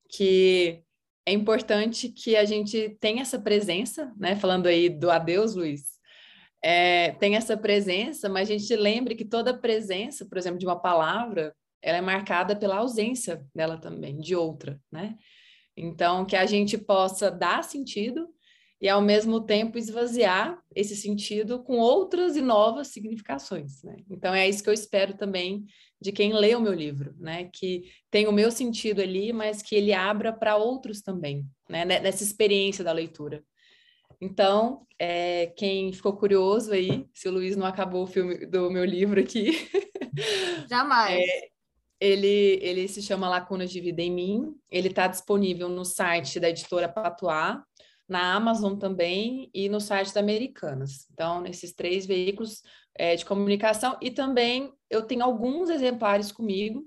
[0.10, 0.82] que
[1.24, 4.36] é importante que a gente tenha essa presença, né?
[4.36, 5.84] Falando aí do adeus, Luiz,
[6.64, 10.82] é, tem essa presença, mas a gente lembre que toda presença, por exemplo, de uma
[10.82, 15.16] palavra ela é marcada pela ausência dela também, de outra, né?
[15.76, 18.28] Então, que a gente possa dar sentido
[18.80, 23.98] e, ao mesmo tempo, esvaziar esse sentido com outras e novas significações, né?
[24.10, 25.66] Então, é isso que eu espero também
[26.00, 27.50] de quem lê o meu livro, né?
[27.52, 31.84] Que tem o meu sentido ali, mas que ele abra para outros também, né?
[31.86, 33.44] Nessa experiência da leitura.
[34.20, 38.86] Então, é, quem ficou curioso aí, se o Luiz não acabou o filme do meu
[38.86, 39.70] livro aqui.
[40.70, 41.26] Jamais.
[41.26, 41.55] É,
[42.06, 44.56] ele, ele se chama Lacunas de Vida em Mim.
[44.70, 47.58] Ele está disponível no site da editora Patois,
[48.08, 51.08] na Amazon também e no site da Americanas.
[51.12, 52.62] Então, nesses três veículos
[52.96, 53.98] é, de comunicação.
[54.02, 56.86] E também eu tenho alguns exemplares comigo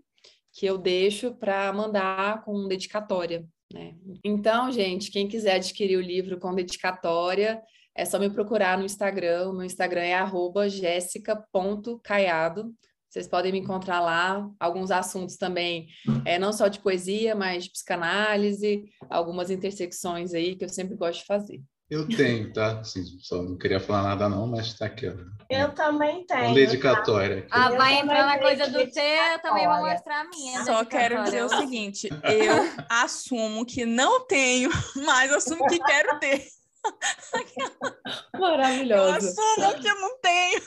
[0.53, 3.47] que eu deixo para mandar com dedicatória.
[3.73, 3.95] Né?
[4.25, 7.63] Então, gente, quem quiser adquirir o livro com dedicatória,
[7.95, 9.51] é só me procurar no Instagram.
[9.51, 12.75] O meu Instagram é jessica.caiado.
[13.19, 15.89] Vocês podem me encontrar lá, alguns assuntos também,
[16.25, 21.19] é, não só de poesia, mas de psicanálise, algumas intersecções aí que eu sempre gosto
[21.23, 21.61] de fazer.
[21.91, 22.79] Eu tenho, tá?
[22.79, 25.09] Assim, só não queria falar nada não, mas está aqui.
[25.09, 25.15] Ó.
[25.51, 26.51] Eu também tenho.
[26.51, 27.39] Um dedicatória.
[27.39, 27.49] Aqui.
[27.51, 30.65] Ah, vai entrar na coisa do T, eu também vou mostrar a minha.
[30.65, 34.71] Só quero dizer o seguinte, eu assumo que não tenho,
[35.05, 36.47] mas assumo que quero ter.
[38.39, 39.09] Maravilhoso.
[39.09, 40.63] Eu assumo que eu não tenho.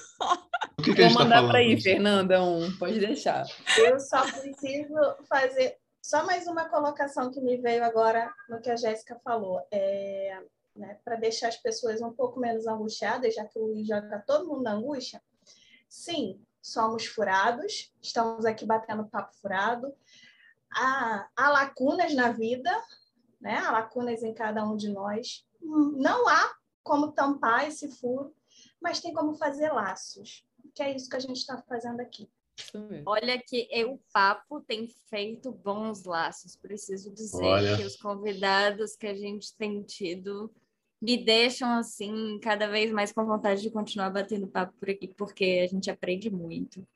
[0.78, 1.50] O que, que Vou a gente tá mandar falando?
[1.50, 2.78] para aí, Fernanda, um.
[2.78, 3.46] Pode deixar.
[3.78, 4.96] Eu só preciso
[5.28, 9.66] fazer só mais uma colocação que me veio agora no que a Jéssica falou.
[9.72, 10.42] É,
[10.76, 14.48] né, para deixar as pessoas um pouco menos angustiadas, já que o Luiz joga todo
[14.48, 15.22] mundo na angústia.
[15.88, 19.94] Sim, somos furados, estamos aqui batendo papo furado.
[20.74, 22.72] Há, há lacunas na vida,
[23.40, 23.58] né?
[23.58, 25.46] há lacunas em cada um de nós.
[25.62, 26.54] Não há
[26.84, 28.34] como tampar esse furo,
[28.82, 32.30] mas tem como fazer laços, que é isso que a gente está fazendo aqui.
[33.06, 36.56] Olha que o papo tem feito bons laços.
[36.56, 37.78] Preciso dizer Olha.
[37.78, 40.52] que os convidados que a gente tem tido
[41.02, 45.62] me deixam assim cada vez mais com vontade de continuar batendo papo por aqui, porque
[45.64, 46.88] a gente aprende muito.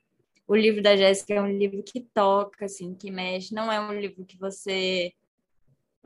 [0.46, 3.52] O livro da Jéssica é um livro que toca, assim, que mexe.
[3.52, 5.12] Não é um livro que você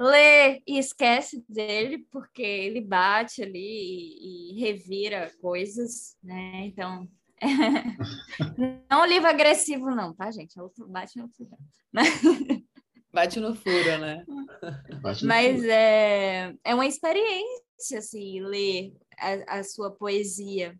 [0.01, 6.64] lê e esquece dele, porque ele bate ali e, e revira coisas, né?
[6.66, 7.07] Então,
[8.59, 10.59] não é um livro agressivo, não, tá, gente?
[10.59, 11.59] É outro, bate no lugar.
[13.12, 14.24] Bate no furo, né?
[14.28, 15.68] No Mas fundo.
[15.68, 20.78] é, é uma experiência, assim, ler a, a sua poesia.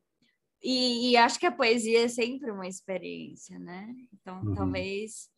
[0.63, 3.93] E, e acho que a poesia é sempre uma experiência, né?
[4.13, 4.55] Então, Uhum.
[4.55, 5.29] talvez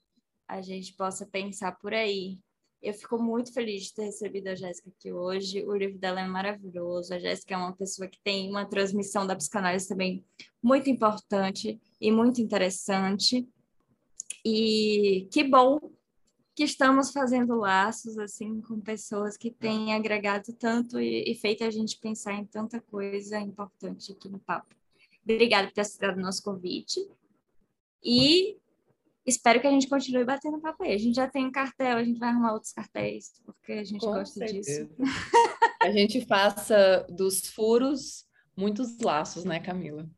[0.47, 2.39] a gente possa pensar por aí.
[2.83, 5.65] Eu fico muito feliz de ter recebido a Jéssica aqui hoje.
[5.65, 7.15] O livro dela é maravilhoso.
[7.15, 10.25] A Jéssica é uma pessoa que tem uma transmissão da psicanálise também
[10.61, 13.49] muito importante e muito interessante.
[14.45, 15.79] E que bom
[16.57, 21.71] que estamos fazendo laços assim com pessoas que têm agregado tanto e, e feito a
[21.71, 24.75] gente pensar em tanta coisa importante aqui no papo.
[25.23, 27.01] Obrigada por ter aceitado o nosso convite.
[28.05, 28.57] E
[29.27, 30.95] espero que a gente continue batendo papo aí.
[30.95, 34.01] A gente já tem um cartel, a gente vai arrumar outros cartéis, porque a gente
[34.01, 34.65] Com gosta disso.
[34.65, 34.91] certeza.
[35.83, 38.25] A gente faça dos furos
[38.57, 40.09] muitos laços, né, Camila?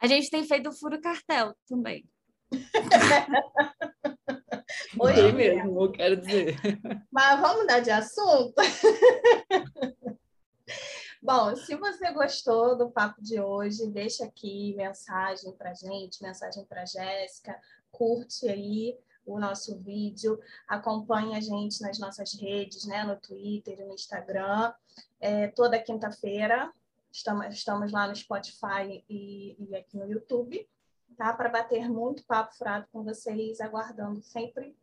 [0.00, 2.08] A gente tem feito o furo cartel também.
[5.14, 6.56] Tem mesmo, eu quero dizer.
[7.10, 8.54] Mas vamos mudar de assunto?
[11.24, 16.84] Bom, se você gostou do papo de hoje, deixa aqui mensagem para gente, mensagem para
[16.84, 17.56] Jéssica,
[17.92, 23.94] curte aí o nosso vídeo, acompanhe a gente nas nossas redes, né, no Twitter no
[23.94, 24.74] Instagram.
[25.20, 26.72] É, toda quinta-feira
[27.12, 30.68] estamos, estamos lá no Spotify e, e aqui no YouTube,
[31.16, 31.32] tá?
[31.32, 34.76] Para bater muito papo furado com vocês, aguardando sempre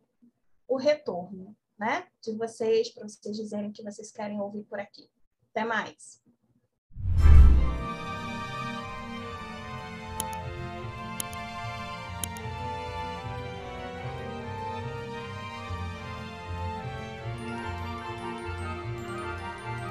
[0.66, 2.06] o retorno, né?
[2.22, 5.10] De vocês, para vocês dizerem que vocês querem ouvir por aqui.
[5.50, 6.29] Até mais!